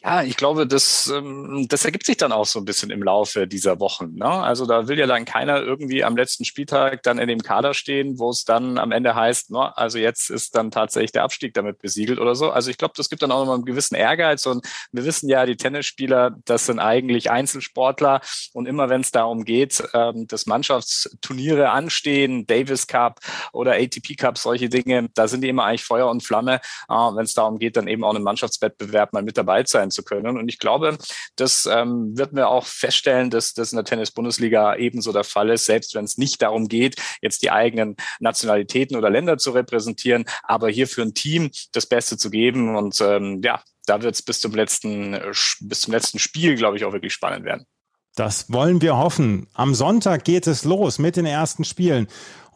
[0.00, 3.48] Ja, ich glaube, das, ähm, das ergibt sich dann auch so ein bisschen im Laufe
[3.48, 4.14] dieser Wochen.
[4.14, 4.26] Ne?
[4.26, 8.16] Also da will ja dann keiner irgendwie am letzten Spieltag dann in dem Kader stehen,
[8.18, 11.80] wo es dann am Ende heißt, ne, also jetzt ist dann tatsächlich der Abstieg damit
[11.80, 12.50] besiegelt oder so.
[12.50, 15.44] Also ich glaube, das gibt dann auch nochmal einen gewissen Ehrgeiz und wir wissen ja,
[15.46, 18.20] die Tennisspieler, das sind eigentlich Einzelsportler
[18.52, 23.18] und immer wenn es darum geht, ähm, dass Mannschaftsturniere anstehen, Davis Cup
[23.52, 27.24] oder ATP Cup, solche Dinge, da sind die immer eigentlich Feuer und Flamme, äh, wenn
[27.24, 30.02] es darum geht, dann eben auch einen Mannschaftswettbewerb mal mit dabei zu sein sein zu
[30.02, 30.38] können.
[30.38, 30.98] Und ich glaube,
[31.36, 35.64] das ähm, wird mir auch feststellen, dass das in der Tennis-Bundesliga ebenso der Fall ist,
[35.64, 40.68] selbst wenn es nicht darum geht, jetzt die eigenen Nationalitäten oder Länder zu repräsentieren, aber
[40.68, 42.76] hier für ein Team das Beste zu geben.
[42.76, 46.76] Und ähm, ja, da wird es bis zum letzten, äh, bis zum letzten Spiel, glaube
[46.76, 47.66] ich, auch wirklich spannend werden.
[48.14, 49.46] Das wollen wir hoffen.
[49.54, 52.08] Am Sonntag geht es los mit den ersten Spielen.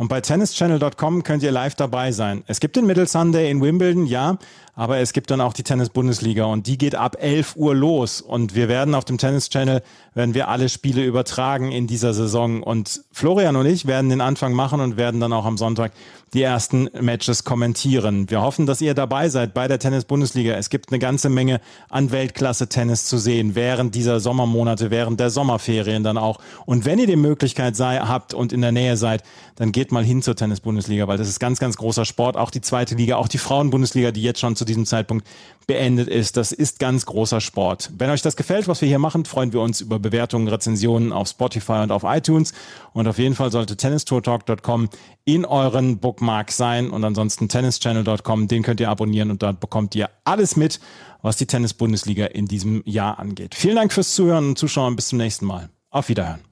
[0.03, 2.43] Und bei tennischannel.com könnt ihr live dabei sein.
[2.49, 4.37] Es gibt den Middle Sunday in Wimbledon, ja,
[4.75, 8.21] aber es gibt dann auch die Tennis-Bundesliga und die geht ab 11 Uhr los.
[8.23, 9.83] Und wir werden auf dem Tennis Channel,
[10.15, 12.63] werden wir alle Spiele übertragen in dieser Saison.
[12.63, 15.93] Und Florian und ich werden den Anfang machen und werden dann auch am Sonntag
[16.33, 18.31] die ersten Matches kommentieren.
[18.31, 20.55] Wir hoffen, dass ihr dabei seid bei der Tennis-Bundesliga.
[20.55, 26.03] Es gibt eine ganze Menge an Weltklasse-Tennis zu sehen während dieser Sommermonate, während der Sommerferien
[26.03, 26.39] dann auch.
[26.65, 29.23] Und wenn ihr die Möglichkeit sei, habt und in der Nähe seid,
[29.57, 32.37] dann geht mal hin zur Tennis-Bundesliga, weil das ist ganz, ganz großer Sport.
[32.37, 35.27] Auch die zweite Liga, auch die Frauen-Bundesliga, die jetzt schon zu diesem Zeitpunkt
[35.67, 36.37] beendet ist.
[36.37, 37.91] Das ist ganz großer Sport.
[37.97, 41.29] Wenn euch das gefällt, was wir hier machen, freuen wir uns über Bewertungen, Rezensionen auf
[41.29, 42.53] Spotify und auf iTunes.
[42.93, 44.89] Und auf jeden Fall sollte tennistourtalk.com
[45.25, 50.11] in euren Bookmarks sein und ansonsten tennischannel.com, den könnt ihr abonnieren und dort bekommt ihr
[50.25, 50.81] alles mit,
[51.23, 53.55] was die Tennis-Bundesliga in diesem Jahr angeht.
[53.55, 54.97] Vielen Dank fürs Zuhören und Zuschauen.
[54.97, 55.69] Bis zum nächsten Mal.
[55.91, 56.52] Auf Wiederhören.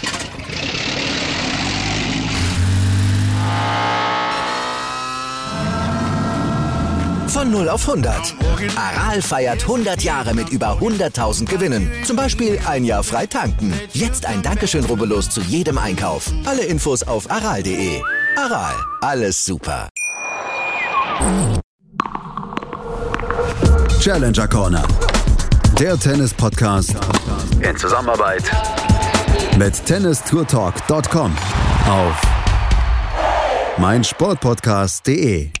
[7.31, 8.35] Von 0 auf 100.
[8.75, 11.89] Aral feiert 100 Jahre mit über 100.000 Gewinnen.
[12.03, 13.73] Zum Beispiel ein Jahr frei tanken.
[13.93, 16.29] Jetzt ein Dankeschön, rubbellos zu jedem Einkauf.
[16.45, 18.01] Alle Infos auf aral.de.
[18.35, 19.87] Aral, alles super.
[24.01, 24.85] Challenger Corner.
[25.79, 26.95] Der Tennis-Podcast
[27.61, 28.43] in Zusammenarbeit
[29.57, 31.35] mit tennistourtalk.com
[31.87, 32.21] auf
[33.77, 35.60] meinsportpodcast.de.